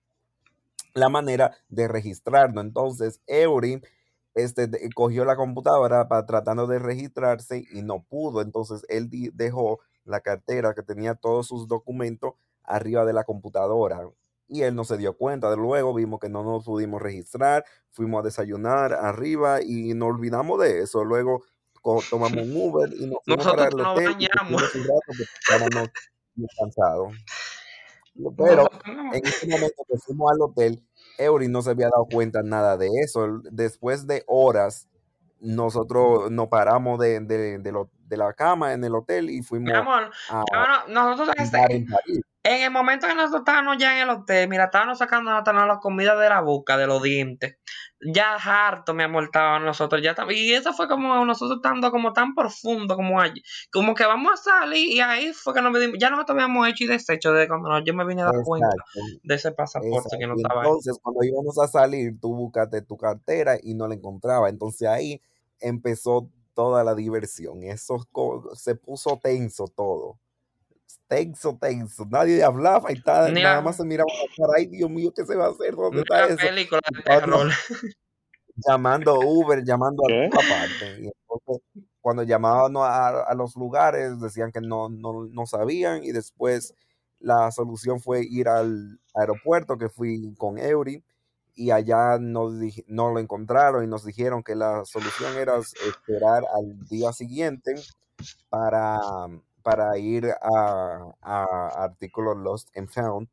[0.94, 2.64] la manera de registrarnos.
[2.64, 3.82] Entonces, Eury
[4.34, 8.40] este, cogió la computadora para tratando de registrarse y no pudo.
[8.40, 12.32] Entonces, él dejó la cartera que tenía todos sus documentos
[12.64, 14.08] arriba de la computadora.
[14.52, 15.48] Y él no se dio cuenta.
[15.50, 20.60] De luego vimos que no nos pudimos registrar, fuimos a desayunar arriba y nos olvidamos
[20.60, 21.04] de eso.
[21.04, 21.42] Luego
[22.10, 24.62] tomamos un Uber y nos fuimos para Nosotros hotel y bañamos.
[25.40, 25.90] estábamos
[26.58, 27.12] cansados.
[28.36, 29.14] Pero no.
[29.14, 30.82] en ese momento que fuimos al hotel,
[31.18, 33.40] Eury no se había dado cuenta nada de eso.
[33.50, 34.86] Después de horas,
[35.40, 39.42] nosotros nos paramos de, de, de lo- de la cama en el hotel y Mi
[39.42, 42.20] fuimos amor, a no- nosotros en París.
[42.44, 45.78] En el momento que nosotros estábamos ya en el hotel, mira, estábamos sacando hasta la
[45.78, 47.56] comida de la boca, de los dientes.
[48.00, 50.02] Ya harto, mi amor, estábamos nosotros.
[50.02, 53.40] ya Y eso fue como nosotros estando como tan profundo, como allí.
[53.70, 56.82] Como que vamos a salir y ahí fue que nos dimos, ya nosotros habíamos hecho
[56.82, 58.74] y deshecho de cuando yo me vine a dar cuenta
[59.22, 60.16] de ese pasaporte Exacto.
[60.18, 60.66] que no Y estaba ahí.
[60.66, 64.48] entonces, cuando íbamos a salir, tú buscaste tu cartera y no la encontraba.
[64.48, 65.22] Entonces ahí
[65.60, 67.62] empezó toda la diversión.
[67.62, 68.04] Eso
[68.54, 70.18] se puso tenso todo.
[71.12, 72.06] Tenso, tenso.
[72.08, 74.08] Nadie hablaba y nada la, más se miraba.
[74.56, 75.74] Ay, Dios mío, ¿qué se va a hacer?
[75.74, 76.36] ¿Dónde ni está eso?
[76.38, 77.50] película de terror.
[78.66, 80.30] llamando Uber, llamando a ¿Qué?
[80.32, 81.02] toda parte.
[81.02, 86.02] Y entonces, cuando llamábamos a, a los lugares, decían que no, no, no sabían.
[86.02, 86.72] Y después
[87.20, 91.04] la solución fue ir al aeropuerto, que fui con Eury.
[91.54, 92.54] Y allá nos
[92.86, 97.74] no lo encontraron y nos dijeron que la solución era esperar al día siguiente
[98.48, 98.98] para,
[99.62, 103.28] para ir a, a artículos Lost and Found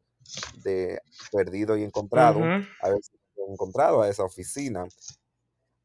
[0.63, 1.01] de
[1.31, 2.51] perdido y encontrado,
[2.81, 3.17] a ver si
[3.49, 4.85] encontrado a esa oficina,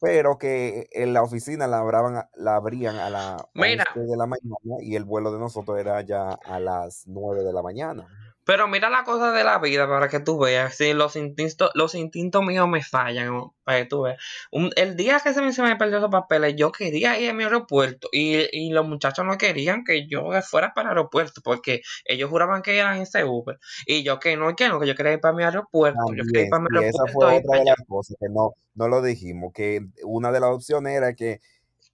[0.00, 4.26] pero que en la oficina la, abraban la abrían a las Mira, 11 de la
[4.26, 8.08] mañana y el vuelo de nosotros era ya a las 9 de la mañana.
[8.44, 10.74] Pero mira la cosa de la vida para que tú veas.
[10.76, 14.18] Si los instintos, los instintos míos me fallan, para que tú veas.
[14.52, 17.34] Un- el día que se me, se me perdió esos papeles, yo quería ir a
[17.34, 18.08] mi aeropuerto.
[18.12, 21.40] Y, y los muchachos no querían que yo fuera para el aeropuerto.
[21.42, 23.58] Porque ellos juraban que eran ese Uber.
[23.86, 26.12] Y yo que no, que no, que yo quería ir para mi aeropuerto.
[26.16, 28.26] Yo quería ir para mi y esa aeropuerto fue y otra de las cosas que
[28.30, 31.40] no, no lo dijimos, que una de las opciones era que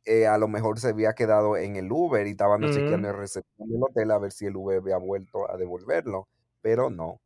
[0.06, 3.10] eh, a lo mejor se había quedado en el Uber y estaban chequeando Ujú.
[3.10, 6.28] el recepción del hotel a ver si el Uber había vuelto a devolverlo,
[6.60, 7.20] pero no.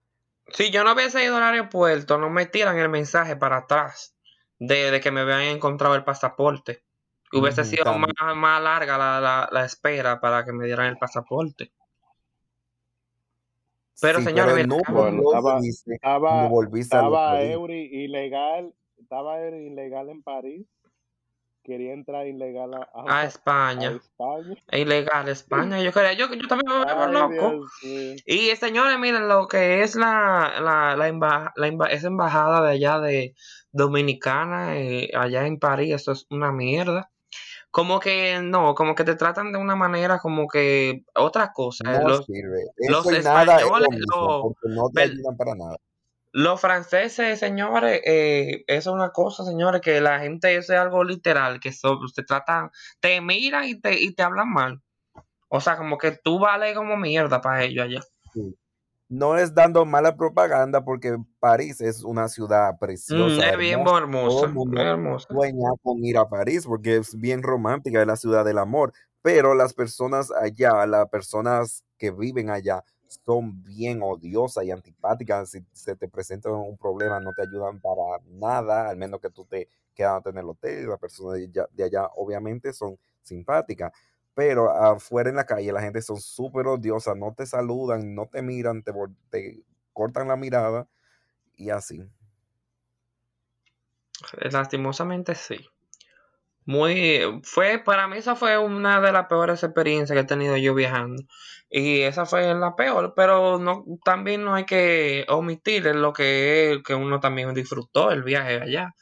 [0.49, 4.15] Si yo no hubiese ido al aeropuerto, no me tiran el mensaje para atrás
[4.59, 6.83] de, de que me habían encontrado el pasaporte.
[7.33, 11.73] Hubiese sido más, más larga la, la, la espera para que me dieran el pasaporte.
[14.01, 15.99] Pero Sí, señores, pero no Bueno, estaba, dice.
[17.53, 20.67] Eury ilegal, estaba Eury ilegal en París,
[21.65, 23.91] quería entrar ilegal a, a a, a España.
[23.91, 24.55] España.
[24.69, 25.81] Es ilegal España.
[25.83, 27.51] Yo quería, yo, yo también me Ay, loco.
[27.83, 28.23] Dios.
[28.27, 32.71] Y señores, miren lo que es la, la, la, emba- la emba- esa embajada de
[32.73, 33.35] allá de
[33.73, 37.11] Dominicana, eh, allá en París, eso es una mierda.
[37.71, 41.83] Como que no, como que te tratan de una manera como que otra cosa.
[41.85, 42.61] No Los, sirve.
[42.89, 45.55] los Eso y nada es españoles, lo mismo, los, porque no te per- ayudan para
[45.57, 45.77] nada.
[46.37, 51.05] Los franceses, señores, eh, eso es una cosa, señores, que la gente eso es algo
[51.05, 52.71] literal, que so- te tratan,
[53.01, 54.83] te miran y te, y te hablan mal.
[55.49, 58.01] O sea, como que tú vales como mierda para ellos allá.
[58.33, 58.57] Sí.
[59.09, 64.53] No es dando mala propaganda porque París es una ciudad Mm, preciosa, es bien hermosa.
[64.77, 65.29] Hermosa.
[65.31, 68.93] sueña con ir a París porque es bien romántica, es la ciudad del amor.
[69.23, 72.83] Pero las personas allá, las personas que viven allá,
[73.25, 75.51] son bien odiosas y antipáticas.
[75.51, 79.45] Si se te presenta un problema, no te ayudan para nada, al menos que tú
[79.45, 80.89] te quedas en el hotel.
[80.89, 83.93] Las personas de allá, obviamente son simpáticas.
[84.35, 88.43] Pero afuera en la calle la gente son súper odiosas, no te saludan, no te
[88.43, 89.63] miran, te
[89.93, 90.89] cortan la mirada
[91.57, 92.03] y así.
[94.51, 95.57] Lastimosamente sí.
[96.67, 100.75] Muy, fue, para mí esa fue una de las peores experiencias que he tenido yo
[100.75, 101.23] viajando.
[101.69, 106.83] Y esa fue la peor, pero no, también no hay que omitir lo que es
[106.83, 108.95] que uno también disfrutó el viaje allá.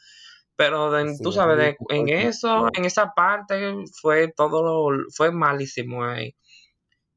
[0.57, 5.31] Pero de- Sí, tú sabes, de- en eso, en esa parte fue todo, lo- fue
[5.31, 6.35] malísimo ahí.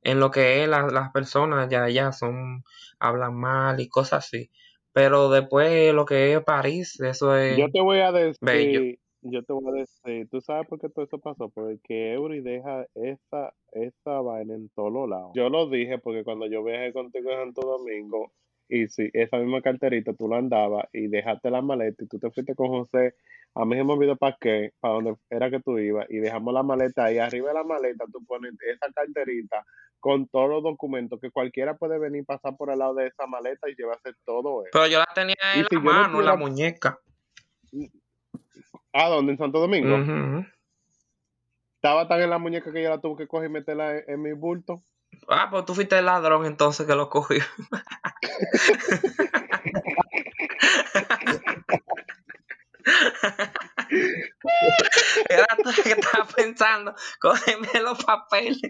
[0.03, 2.65] En lo que es la- las personas ya allá son,
[3.01, 4.51] hablan mal y cosas así.
[4.93, 8.81] Pero después lo que es París, eso es Yo te voy a bello.
[9.31, 11.49] Yo te voy a decir, ¿tú sabes por qué todo eso pasó?
[11.49, 15.33] Porque Eury deja esa, esa vaina en todos lados.
[15.35, 18.33] Yo lo dije porque cuando yo viajé contigo en Santo Domingo,
[18.69, 22.31] y si esa misma carterita tú la andabas y dejaste la maleta y tú te
[22.31, 23.15] fuiste con José,
[23.55, 26.53] a mí se me olvidó para qué, para dónde era que tú ibas, y dejamos
[26.53, 29.65] la maleta ahí, arriba de la maleta tú pones esa carterita
[30.01, 33.69] con todos los documentos, que cualquiera puede venir pasar por el lado de esa maleta
[33.69, 34.71] y llevarse todo eso.
[34.73, 37.01] Pero yo la tenía Y en si la no mano, en la muñeca.
[38.97, 39.33] ¿A dónde?
[39.33, 40.45] ¿En Santo Domingo?
[41.77, 44.23] Estaba tan en la muñeca que yo la tuve que coger y meterla en, en
[44.23, 44.83] mi bulto.
[45.29, 47.43] Ah, pues tú fuiste el ladrón entonces que lo cogió.
[55.29, 58.61] Era tú que estaba pensando, cógeme los papeles.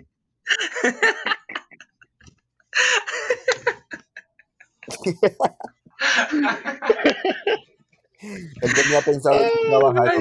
[8.62, 10.12] Él tenía pensado en trabajar.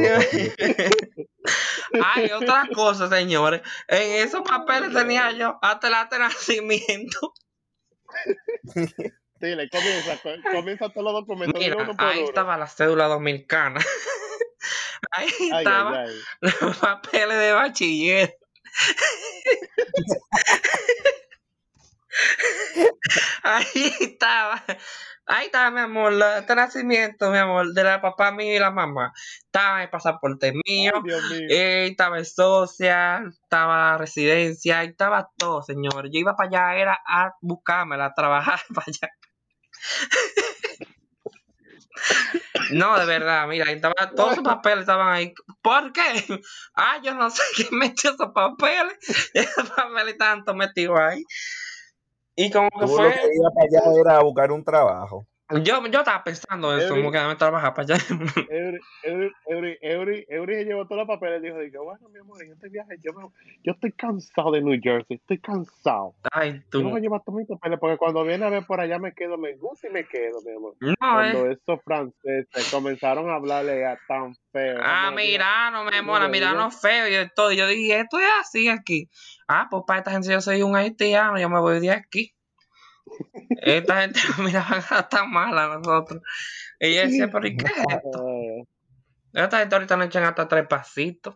[2.03, 3.61] Hay otra cosa, señores.
[3.87, 7.33] En esos papeles tenía yo hasta el de nacimiento.
[9.39, 11.59] Dile, comienza, co- comienza todos los documentos.
[11.59, 12.27] Mira, uno por ahí uno.
[12.29, 13.81] estaba la cédula dominicana.
[15.11, 16.51] ahí Ay, estaba ay, ay.
[16.61, 18.37] los papeles de bachiller.
[23.43, 24.63] Ahí estaba,
[25.27, 28.71] ahí estaba, mi amor, la- este nacimiento, mi amor, de la papá mío y la
[28.71, 29.13] mamá.
[29.45, 30.91] Estaba el pasaporte mío,
[31.49, 36.05] eh, estaba el social, estaba la residencia, ahí estaba todo, señor.
[36.11, 39.09] Yo iba para allá, era a buscármela, a trabajar para allá.
[42.71, 45.33] No, de verdad, mira, ahí estaba, todos esos papeles estaban ahí.
[45.61, 46.01] ¿Por qué?
[46.75, 48.97] Ah, yo no sé quién metió esos papeles.
[49.33, 51.23] Esos papeles todos metidos ahí.
[52.35, 55.27] Y como que Tú lo fue, que iba para allá era a buscar un trabajo.
[55.63, 58.03] Yo, yo estaba pensando eso, Every- como que dame trabajar para allá.
[59.03, 62.69] Eury, Eury, Eury, se llevó todos los papeles y dijo, bueno, mi amor, en este
[62.69, 63.29] viaje yo, me-
[63.63, 66.15] yo estoy cansado de New Jersey, estoy cansado.
[66.31, 66.97] Ay, Yo no voy tú.
[66.97, 69.55] a llevar todos mis papeles porque cuando viene a ver por allá me quedo, me
[69.55, 70.73] gusta y me quedo, mi amor.
[70.79, 71.57] No, Cuando eh.
[71.61, 74.79] esos franceses comenzaron a hablarle a tan feo.
[74.81, 76.59] Ah, no, digo, mira, no me amor, digo, mira, digo.
[76.61, 77.51] no feo y todo.
[77.51, 79.09] Yo dije, esto es así aquí.
[79.47, 82.34] Ah, pues para esta gente yo soy un haitiano, yo me voy de aquí.
[83.49, 86.21] Esta gente nos miraba tan mal a nosotros.
[86.79, 88.25] Y yo decía, pero ¿y qué es esto?
[89.33, 91.35] Esta gente ahorita nos echan hasta tres pasitos.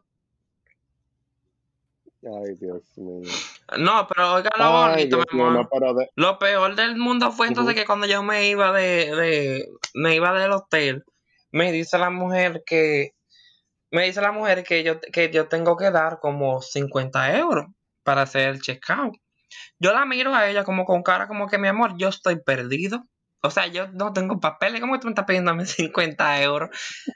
[2.23, 3.29] ay, Dios mío.
[3.77, 5.51] No, pero oiga lo bonito, mi amor.
[5.53, 7.81] no, pero de, Lo peor del mundo fue entonces Ujú.
[7.81, 11.03] que cuando yo me iba de, de, me iba del hotel,
[11.51, 13.11] me dice la mujer que,
[13.91, 17.65] me dice la mujer que yo, que yo tengo que dar como 50 euros
[18.03, 19.15] para hacer el checkout.
[19.79, 23.05] Yo la miro a ella como con cara como que mi amor, yo estoy perdido.
[23.41, 26.69] O sea, yo no tengo papeles, ¿cómo tú me estás pidiendo a mí 50 euros?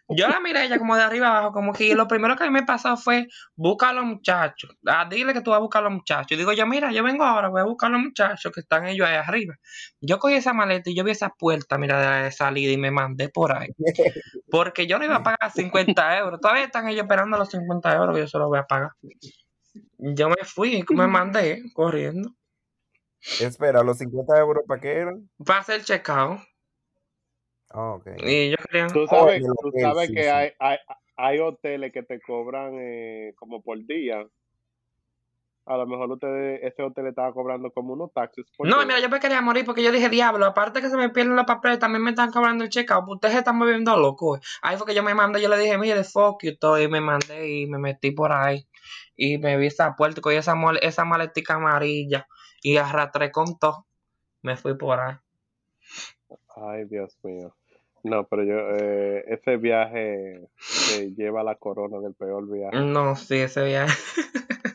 [0.07, 2.47] Yo la miré a ella como de arriba abajo, como que lo primero que a
[2.47, 3.27] mí me pasó fue
[3.57, 4.71] buscar a los muchachos.
[4.87, 6.31] Ah, dile que tú vas a buscar a los muchachos.
[6.31, 8.87] Y digo yo, mira, yo vengo ahora, voy a buscar a los muchachos que están
[8.87, 9.55] ellos ahí arriba.
[9.99, 12.77] Yo cogí esa maleta y yo vi esa puerta, mira, de la de salida y
[12.77, 13.69] me mandé por ahí.
[14.49, 16.39] Porque yo no iba a pagar 50 euros.
[16.39, 18.91] Todavía están ellos esperando los 50 euros que yo se los voy a pagar.
[20.05, 22.29] Yo me fui, me mandé corriendo.
[23.39, 25.29] Espera, ¿los 50 euros para qué eran?
[25.45, 26.39] Para hacer el checkout.
[27.69, 28.07] Ah, ok.
[28.17, 28.87] Y yo quería.
[28.87, 30.29] tú Oh, sabes, tú sabes sí, que sí.
[30.29, 30.77] hay, hay,
[31.15, 34.27] hay hoteles que te cobran eh, como por día.
[35.65, 39.21] A lo mejor ustedes, ese hotel estaba cobrando como unos taxis No, mira, yo me
[39.21, 42.09] quería morir porque yo dije, diablo, aparte que se me pierden los papeles, también me
[42.09, 43.07] están cobrando el checkout.
[43.07, 44.41] Ustedes se están moviendo locos.
[44.61, 46.99] Ahí fue que yo me mandé, yo le dije, mire, fuck you, todo, y me
[46.99, 48.67] mandé y me metí por ahí.
[49.15, 52.27] Y me vi esa puerta, cogí esa, esa maletica amarilla
[52.61, 53.85] y arrastré con todo.
[54.41, 55.15] Me fui por ahí.
[56.57, 57.55] Ay, Dios mío.
[58.03, 62.77] No, pero yo, eh, ese viaje se lleva la corona del peor viaje.
[62.77, 63.93] No, sí, ese viaje.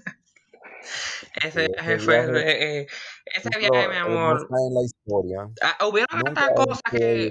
[1.34, 2.26] ese viaje ese fue.
[2.26, 2.86] viaje- eh, eh,
[3.26, 4.36] ese viaje, mi eh, no amor.
[4.42, 5.48] está en la historia.
[5.62, 7.30] ah, hubieron cosas que.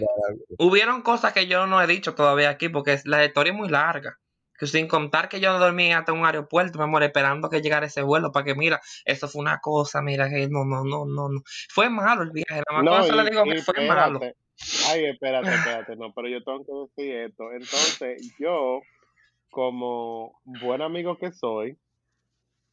[0.59, 4.17] Hubieron cosas que yo no he dicho todavía aquí porque la historia es muy larga.
[4.59, 8.01] Que sin contar que yo dormí hasta un aeropuerto, mi amor, esperando que llegara ese
[8.01, 11.41] vuelo para que, mira, eso fue una cosa, mira, que no, no, no, no, no.
[11.69, 14.19] Fue malo el viaje, más No, y, le digo que fue malo.
[14.87, 15.47] Ay, espérate,
[15.85, 17.51] espérate, no, pero yo tengo que decir esto.
[17.51, 18.81] Entonces, yo,
[19.51, 21.77] como buen amigo que soy,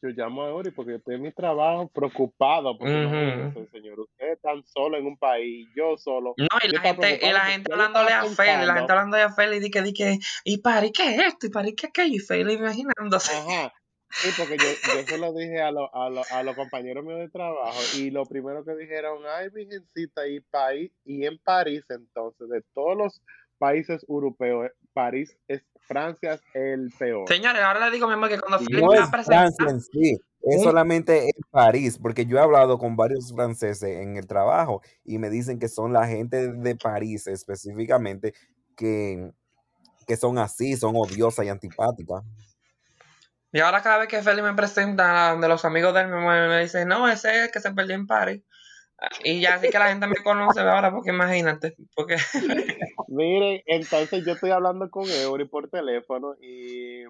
[0.01, 3.03] yo llamo a Uri porque yo estoy en mi trabajo preocupado, porque Ujú.
[3.05, 6.35] imagínense, señor, usted tan solo en un país, yo solo.
[6.37, 9.59] No, y la gente, y la gente hablándole a Feli, la gente hablando a Feli,
[9.59, 11.47] di que, di que, y para, ¿y qué es esto?
[11.47, 12.15] Y para, ¿y qué es aquello?
[12.15, 13.33] Y Feli imaginándose.
[13.33, 13.73] Ajá.
[14.21, 17.19] Sí, porque yo, yo se lo dije a, lo- a, lo- a los compañeros míos
[17.19, 22.47] de trabajo y lo primero que dijeron, ay, virgencita, y, país, y en París entonces,
[22.49, 23.21] de todos los
[23.57, 27.27] países europeos, París es, Francia es el peor.
[27.27, 29.53] Señores, ahora le digo, mi amor, que cuando Feli No me es va a presentar,
[29.55, 33.83] Francia en sí, es un- solamente en París, porque yo he hablado con varios franceses
[33.99, 38.33] en el trabajo y me dicen que son la gente de París específicamente
[38.75, 39.31] que,
[40.07, 42.23] que son así, son odiosas y antipáticas.
[43.51, 46.47] Y ahora cada vez que Feli me presenta a donde los amigos de él me,
[46.49, 48.43] me dicen, no, ese es el que se perdió en París.
[49.23, 52.15] Y ya así que la gente me conoce ahora, porque imagínate, porque
[53.07, 57.01] Miren, entonces yo estoy hablando con Eury por teléfono y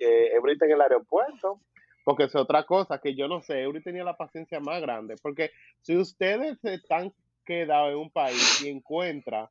[0.00, 1.60] eh, Eury está en el aeropuerto,
[2.04, 5.50] porque es otra cosa que yo no sé, Eury tenía la paciencia más grande, porque
[5.80, 7.12] si ustedes están
[7.44, 9.50] quedados en un país y encuentra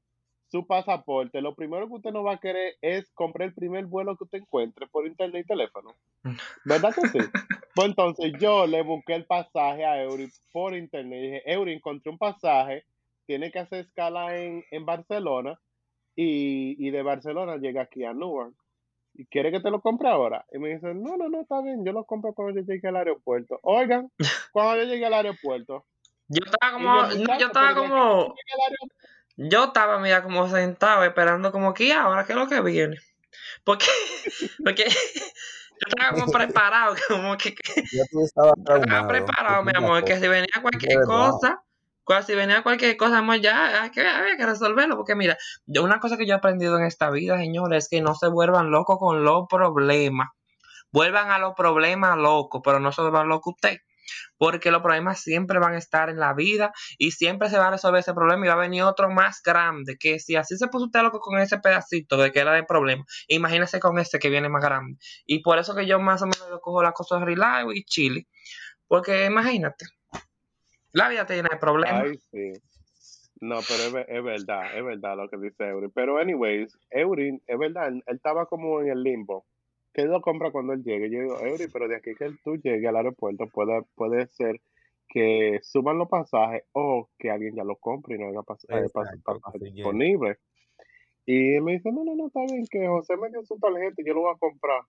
[0.55, 4.15] su pasaporte, lo primero que usted no va a querer es comprar el primer vuelo
[4.15, 5.93] que usted encuentre por internet y teléfono.
[6.63, 7.17] ¿Verdad que sí?
[7.75, 12.09] Pues entonces yo le busqué el pasaje a Eury por internet y dije, Eury, encontré
[12.09, 12.85] un pasaje,
[13.25, 15.59] tiene que hacer escala en, en Barcelona
[16.15, 18.53] y, y de Barcelona llega aquí a Newark.
[19.15, 20.45] ¿Y quiere que te lo compre ahora?
[20.53, 22.95] Y me dice, no, no, no, está bien, yo lo compro cuando yo llegue al
[22.95, 23.59] aeropuerto.
[23.63, 24.09] Oigan,
[24.53, 25.83] cuando yo llegué al aeropuerto,
[26.29, 28.35] Yo estaba como, yo, estaba como,
[29.37, 32.97] yo estaba, mira, como sentado esperando como que "¿Y ahora qué es lo que viene.
[33.63, 33.85] Porque,
[34.65, 34.85] porque
[35.79, 37.55] yo estaba como preparado, como que,
[37.91, 41.61] yo estaba preparado, mi amor, que si venía cualquier cosa,
[42.25, 45.99] si venía cualquier cosa, amor, ya hay que, había que resolverlo, porque mira, yo una
[45.99, 48.97] cosa que yo he aprendido en esta vida, señores, es que no se vuelvan locos
[48.99, 50.29] con los problemas.
[50.91, 53.79] Vuelvan a los problemas locos, pero no se vuelvan locos usted.
[54.37, 57.71] Porque los problemas siempre van a estar en la vida y siempre se va a
[57.71, 59.97] resolver ese problema y va a venir otro más grande.
[59.99, 63.05] Que si así se puso usted loco con ese pedacito de que era de problema,
[63.27, 64.97] imagínese con este que viene más grande.
[65.25, 68.27] Y por eso que yo más o menos cojo las cosas relax y chile.
[68.87, 69.85] Porque imagínate,
[70.91, 72.03] la vida de problemas.
[72.03, 72.53] Ay, sí.
[73.41, 75.89] No, pero es, es verdad, es verdad lo que dice Eury.
[75.93, 79.45] Pero, anyways, Eury, es verdad, él estaba como en el limbo.
[79.95, 81.09] Que él lo compra cuando él llegue.
[81.09, 84.59] Yo digo, Eury, pero de aquí que tú llegues al aeropuerto puede, puede ser
[85.07, 88.65] que suban los pasajes o que alguien ya lo compre y no haya pas-
[89.23, 90.37] pasajes disponibles.
[91.25, 94.01] Y él me dice, no, no, no, está bien, que José me dio su tarjeta
[94.01, 94.81] y yo lo voy a comprar.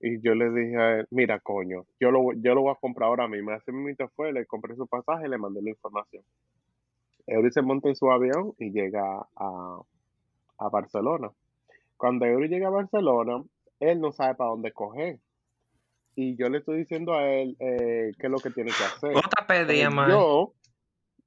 [0.00, 2.76] Y yo le dije a él, mira, coño, yo lo, voy- yo lo voy a
[2.80, 3.50] comprar ahora mismo.
[3.50, 6.22] Así mismo fue, le compré su pasaje y le mandé la información.
[7.26, 9.80] Eury se monta en su avión y llega a,
[10.58, 11.30] a Barcelona.
[11.98, 13.42] Cuando Eury llega a Barcelona,
[13.80, 15.20] él no sabe para dónde coger.
[16.14, 19.14] Y yo le estoy diciendo a él eh, qué es lo que tiene que hacer.
[19.46, 20.10] Pedía, man.
[20.10, 20.52] yo,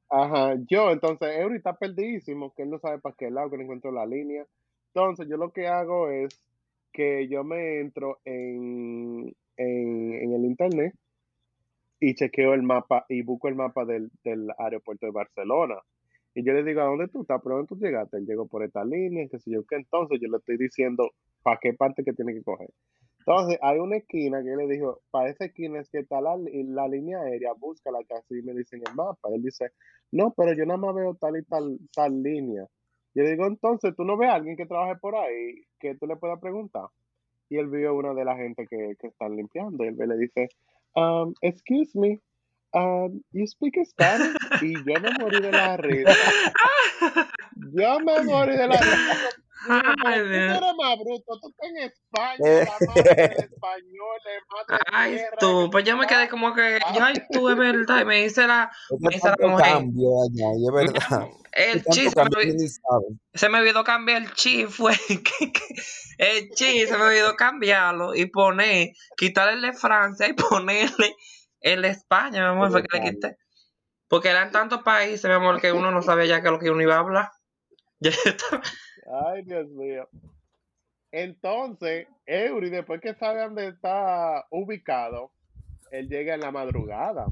[0.10, 3.64] ajá, yo, entonces Eury está perdidísimo, que él no sabe para qué lado, que no
[3.64, 4.46] encuentro la línea.
[4.94, 6.44] Entonces, yo lo que hago es
[6.92, 10.94] que yo me entro en, en, en el internet
[12.02, 15.76] y chequeo el mapa y busco el mapa del, del aeropuerto de Barcelona.
[16.34, 17.42] Y yo le digo, ¿a dónde tú estás?
[17.42, 18.18] ¿Por dónde tú llegaste?
[18.18, 19.76] Él llegó por esta línea, qué sé yo qué.
[19.76, 21.12] Entonces yo le estoy diciendo
[21.44, 22.70] para qué parte que tiene que coger.
[23.26, 26.36] Entonces hay una esquina que yo le digo, para esa esquina es que está la,
[26.38, 29.30] línea aérea, búscala que así me dicen el mapa.
[29.34, 29.72] Él dice,
[30.12, 32.66] no, pero yo nada más veo tal y tal, tal línea.
[33.14, 36.16] Yo digo, entonces tú no ves a alguien que trabaje por ahí que tú le
[36.16, 36.88] puedas preguntar.
[37.50, 40.50] Y él vio una de la gente que, que están limpiando y él le dice,
[40.96, 42.20] um, excuse me,
[42.74, 44.36] um, you speak Spanish?
[44.62, 46.12] Y yo me morí de la risa.
[47.74, 49.30] Yo me morí de la risa.
[49.70, 52.66] Ay, tú eres más bruto, tú estás en España, Eh.
[52.66, 56.80] la madre del español, la madre Ay, tierra, tú, pues yo me quedé como que,
[56.96, 60.48] yo, ay, tú, es verdad, y me dice la, me dice la mujer, cambio allá,
[60.58, 61.28] y es verdad.
[61.54, 62.58] el Es tanto chi,
[63.34, 65.76] se me, olvidó cambiar el chi, fue, que- que-
[66.18, 71.16] el chi, se me olvidó cambiarlo y poner, quitarle el de Francia y ponerle
[71.60, 73.38] el de España, mi amor, fue que le quité.
[74.08, 76.82] Porque eran tantos países, mi amor, que uno no sabía ya que lo que uno
[76.82, 77.30] iba a hablar.
[78.04, 78.64] Ya estaba-
[79.08, 80.08] Ay, Dios mío.
[81.12, 85.32] Entonces, Eury, después que sabe dónde está ubicado,
[85.92, 87.26] él llega en la madrugada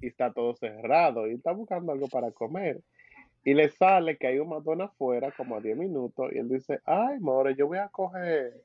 [0.00, 2.80] y está todo cerrado y está buscando algo para comer.
[3.44, 6.80] Y le sale que hay un matón afuera, como a 10 minutos, y él dice,
[6.84, 8.62] ay, more, yo voy a coger,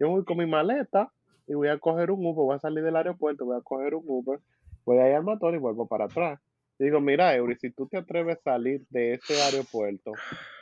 [0.00, 1.12] yo voy con mi maleta
[1.46, 4.04] y voy a coger un Uber, voy a salir del aeropuerto, voy a coger un
[4.06, 4.40] Uber,
[4.84, 6.40] voy a ir al matón y vuelvo para atrás.
[6.78, 10.14] Digo, mira, Eury, si tú te atreves a salir de ese aeropuerto,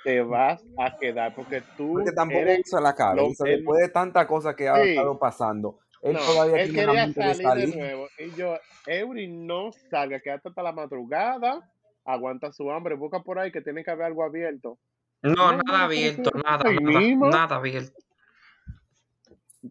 [0.04, 3.44] te vas a quedar porque tú Porque tampoco eres usa la cabeza.
[3.46, 4.90] el- Después de tanta cosa que ha Sí.
[4.90, 8.08] estado pasando, él No, todavía él tiene la quería de salir de nuevo.
[8.18, 8.56] Y yo,
[8.86, 11.68] Eury, no salga, quédate hasta la madrugada,
[12.04, 14.78] aguanta su hambre, busca por ahí que tiene que haber algo abierto.
[15.22, 17.92] No, No, nada abierto, nada, nada, nada abierto.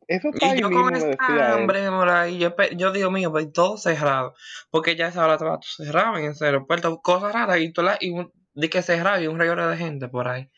[0.08, 4.34] Eso está Y yo mismo, con esta hambre, yo, yo digo mío, pues todo cerrado.
[4.72, 7.98] Porque ya esa hora estaba todo cerrado en ese aeropuerto, cosas raras, y, tú la,
[8.00, 10.50] y un- de que cerrado y un regalo de gente por ahí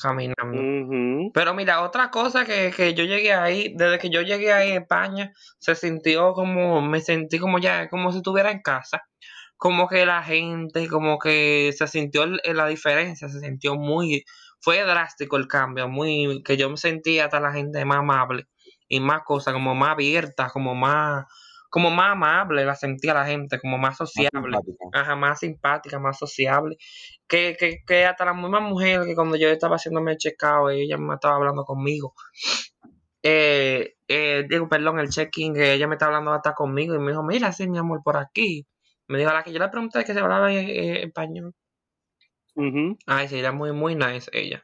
[0.00, 0.70] caminando.
[1.32, 4.76] Pero mira, otra cosa que, que yo llegué ahí, desde que yo llegué ahí a
[4.80, 9.02] España, se sintió como, me sentí como ya, como si estuviera en casa.
[9.56, 14.24] Como que la gente, como que se sintió la diferencia, se sintió muy,
[14.60, 18.46] fue drástico el cambio, muy, que yo me sentía hasta la gente más amable
[18.88, 21.26] y más cosas, como más abierta, como más,
[21.70, 24.30] como más amable, la sentía la gente, como más Más sociable.
[24.30, 24.84] simpática.
[24.92, 26.76] Ajá, más simpática, más sociable.
[27.28, 30.96] Que, que, que hasta la misma mujer que cuando yo estaba haciéndome el checkout, ella
[30.98, 32.14] me estaba hablando conmigo.
[33.22, 37.10] Eh, eh, digo, perdón, el check-in, que ella me estaba hablando hasta conmigo y me
[37.10, 38.66] dijo, mira, sí, mi amor, por aquí.
[39.08, 41.54] Me dijo, a la que yo le pregunté que se hablaba eh, español.
[42.56, 42.96] Ujú.
[43.06, 44.62] Ay, sí, era muy, muy nice ella.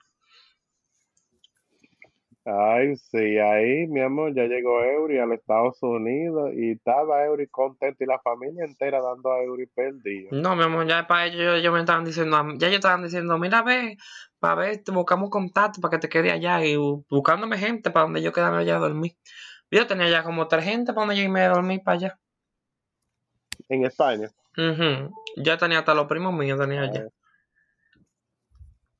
[2.44, 7.46] Ay, sí, ahí, mi amor, ya llegó Eury a los Estados Unidos y estaba Eury
[7.46, 10.30] contento y la familia entera dando a Eury perdido.
[10.32, 13.62] No, mi amor, ya para ellos, ellos me estaban diciendo, ya ellos estaban diciendo, mira,
[13.62, 13.96] ve,
[14.40, 18.04] para ver, te buscamos contacto para que te quede allá y bu- buscándome gente para
[18.06, 19.12] donde yo quedarme allá a dormir.
[19.70, 22.18] Yo tenía ya como tres gente para donde yo irme a dormir para allá.
[23.68, 24.28] En España.
[24.58, 25.14] Ujú.
[25.36, 26.82] Ya tenía hasta los primos míos, tenía.
[26.82, 26.90] Ay,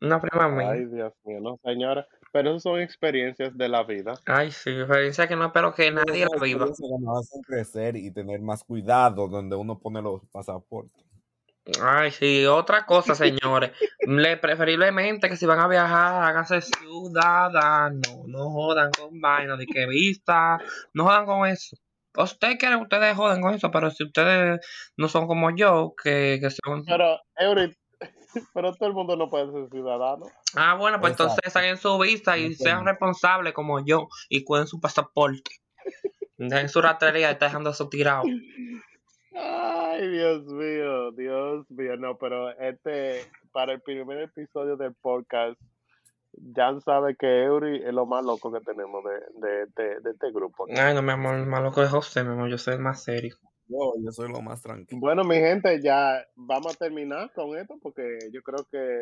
[0.00, 0.70] Una prima mía.
[0.70, 2.06] ay, Dios mío, no, señora.
[2.32, 4.14] Pero esas son experiencias de la vida.
[4.26, 6.66] Ay, sí, experiencia que no espero que nadie la viva.
[6.66, 11.04] experiencias que nos hacen crecer y tener más cuidado donde uno pone los pasaportes.
[11.80, 13.70] Ay, sí, otra cosa, señores.
[14.06, 18.26] Le, preferiblemente que si van a viajar, háganse ciudadanos.
[18.26, 20.58] No jodan con vainas de que vista.
[20.92, 21.76] No jodan con eso.
[22.16, 24.60] Usted quiere, ustedes joden con eso, pero si ustedes
[24.96, 26.84] no son como yo, que, que son...
[26.84, 27.74] Pero, Eury,
[28.54, 30.26] pero todo el mundo no puede ser ciudadano.
[30.54, 31.34] Ah, bueno, pues Exacto.
[31.34, 35.50] entonces saquen su vista y sean responsables como yo y cuiden su pasaporte.
[36.38, 38.24] Dejen su ratería y está dejando eso tirado.
[39.34, 41.96] Ay, Dios mío, Dios mío.
[41.96, 45.60] No, pero este, para el primer episodio del podcast,
[46.54, 50.32] Jan sabe que Eury es lo más loco que tenemos de, de, de, de este
[50.32, 50.66] grupo.
[50.74, 53.02] Ay, no, mi amor, el más loco es José, mi amor, yo soy el más
[53.02, 53.36] serio.
[53.72, 55.00] Yo, yo soy lo más tranquilo.
[55.00, 59.00] Bueno, mi gente, ya vamos a terminar con esto porque yo creo que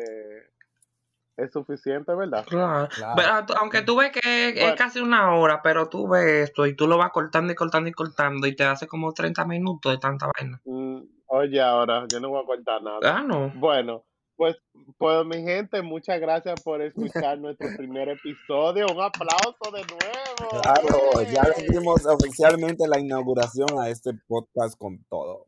[1.37, 2.45] es suficiente, ¿verdad?
[2.47, 2.87] Claro.
[2.89, 3.13] Claro.
[3.17, 6.75] Pero, tú- aunque tú ves que es casi una hora, pero tú ves esto y
[6.75, 9.97] tú lo vas cortando y cortando y cortando y te hace como 30 minutos de
[9.97, 10.61] tanta vaina.
[10.65, 11.01] Mm,
[11.33, 12.99] Oye, ahora, yo no voy a contar nada.
[13.03, 13.51] Ah, no.
[13.55, 14.03] Bueno,
[14.35, 14.57] pues,
[14.97, 18.85] pues mi gente, muchas gracias por escuchar nuestro primer episodio.
[18.93, 20.30] Un aplauso de nuevo.
[20.61, 25.45] Claro, ya le dimos oficialmente la inauguración a este podcast con todo.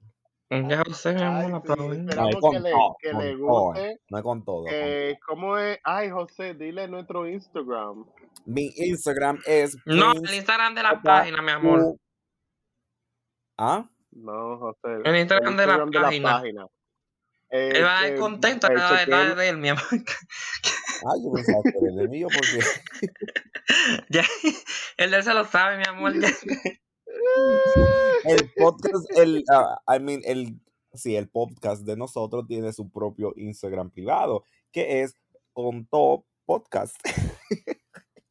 [0.49, 1.99] Ya Ay, sí, aplaudir.
[2.15, 3.47] No, con que le, todo, que con le todo.
[3.47, 3.99] guste.
[4.09, 4.63] No es con todo.
[4.65, 5.79] con Eh, ¿Cómo es?
[5.83, 8.05] Ay, José, dile nuestro Instagram.
[8.45, 11.01] Mi Instagram es No, el Instagram de la J.
[11.01, 11.79] página, mi amor.
[11.79, 11.99] U-
[13.57, 13.89] ¿Ah?
[14.11, 15.01] No, José.
[15.03, 16.29] El Instagram de la página.
[16.33, 16.65] página.
[17.49, 19.83] Eh, Él va a ir contento eh, chequen- edad de él, mi amor.
[21.05, 22.59] Ay, yo pensaba que era el mío porque
[24.09, 24.23] ya,
[24.97, 26.13] el de él se lo sabe, mi amor.
[26.19, 26.29] ya.
[28.25, 30.59] el podcast, el, ah, I mean, el,
[30.93, 35.17] sí, el podcast de nosotros tiene su propio Instagram privado, que es
[35.53, 36.95] con todo podcast.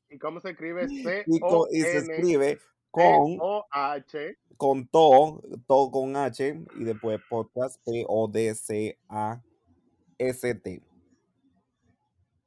[0.08, 0.86] ¿Y cómo se escribe?
[1.26, 2.58] Y, co- y se C-O-N escribe
[2.90, 4.36] con, O-H.
[4.56, 9.42] con todo, todo con H y después podcast, P-O-D-C-A-S-T.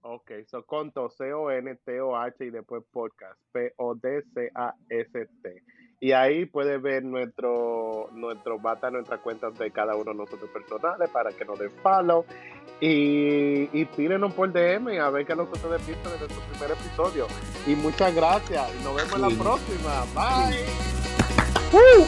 [0.08, 5.64] Ok, so conto C-O-N-T-O-H y después podcast, P-O-D-C-A-S-T.
[6.00, 11.10] Y ahí puedes ver nuestro, nuestro bata, nuestras cuentas de cada uno de nosotros personales
[11.10, 12.24] para que nos den follow.
[12.80, 17.26] Y, y tírenos por DM a ver qué nosotros piensan de nuestro primer episodio.
[17.66, 18.76] Y muchas gracias.
[18.80, 19.36] Y nos vemos en Sí.
[19.36, 20.06] la próxima.
[20.14, 20.66] Bye.
[21.74, 22.06] Woo!